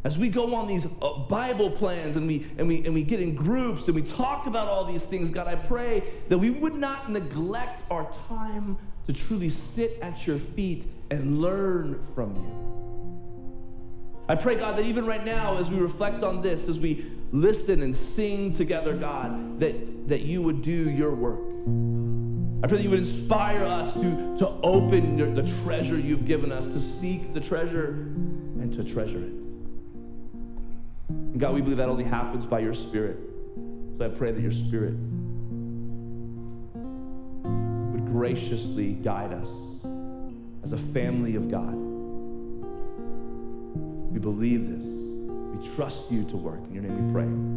as 0.08 0.18
we 0.18 0.30
go 0.30 0.55
on 0.55 0.68
these 0.70 0.86
uh, 1.01 1.18
Bible 1.28 1.70
plans 1.70 2.16
and 2.16 2.26
we, 2.26 2.47
and, 2.58 2.66
we, 2.66 2.78
and 2.86 2.93
we 2.93 3.03
get 3.03 3.20
in 3.20 3.36
groups 3.36 3.88
and 3.88 3.93
we 3.93 4.01
talk 4.01 4.47
about 4.47 4.70
all 4.70 4.86
these 4.86 5.01
things, 5.01 5.30
God, 5.30 5.49
I 5.49 5.55
pray 5.55 6.01
that 6.30 6.38
we 6.38 6.49
would 6.49 6.76
not 6.76 7.12
neglect 7.12 7.82
our 7.91 8.10
time 8.30 8.78
to 9.08 9.12
truly 9.12 9.49
sit 9.49 9.99
at 10.01 10.26
your 10.26 10.39
feet 10.39 10.86
and 11.12 11.41
learn 11.41 12.08
from 12.16 12.36
you. 12.38 14.24
I 14.30 14.36
pray, 14.36 14.55
God, 14.55 14.78
that 14.78 14.86
even 14.86 15.05
right 15.05 15.26
now, 15.26 15.58
as 15.58 15.70
we 15.70 15.78
reflect 15.78 16.24
on 16.24 16.41
this, 16.41 16.70
as 16.70 16.80
we 16.80 17.12
listen 17.34 17.82
and 17.82 17.93
sing 17.93 18.55
together, 18.55 18.95
God, 18.95 19.60
that, 19.60 20.08
that 20.08 20.22
you 20.22 20.41
would 20.41 20.62
do 20.62 20.89
your 20.89 21.14
work. 21.14 21.41
I 22.64 22.68
pray 22.68 22.78
that 22.78 22.84
you 22.84 22.91
would 22.91 22.99
inspire 22.99 23.66
us 23.66 23.93
to, 23.95 24.38
to 24.39 24.47
open 24.64 25.18
the, 25.18 25.41
the 25.41 25.64
treasure 25.64 25.99
you've 25.99 26.26
given 26.26 26.53
us, 26.53 26.66
to 26.68 26.80
seek 26.80 27.34
the 27.34 27.41
treasure 27.41 27.88
and 27.89 28.72
to 28.72 28.86
treasure 28.86 29.20
it. 29.20 29.47
And 31.38 31.42
God, 31.44 31.54
we 31.54 31.62
believe 31.62 31.78
that 31.78 31.88
only 31.88 32.04
happens 32.04 32.48
by 32.48 32.58
your 32.58 32.74
Spirit. 32.74 33.16
So 34.00 34.06
I 34.06 34.08
pray 34.08 34.32
that 34.32 34.42
your 34.42 34.52
Spirit 34.52 34.96
would 37.94 38.06
graciously 38.08 38.94
guide 38.94 39.34
us 39.34 39.48
as 40.64 40.72
a 40.72 40.78
family 40.78 41.36
of 41.36 41.52
God. 41.52 41.76
We 44.12 44.18
believe 44.18 44.68
this. 44.68 44.82
We 44.82 45.76
trust 45.76 46.12
you 46.12 46.24
to 46.24 46.38
work. 46.38 46.62
In 46.70 46.74
your 46.74 46.82
name 46.82 47.06
we 47.06 47.14
pray. 47.14 47.57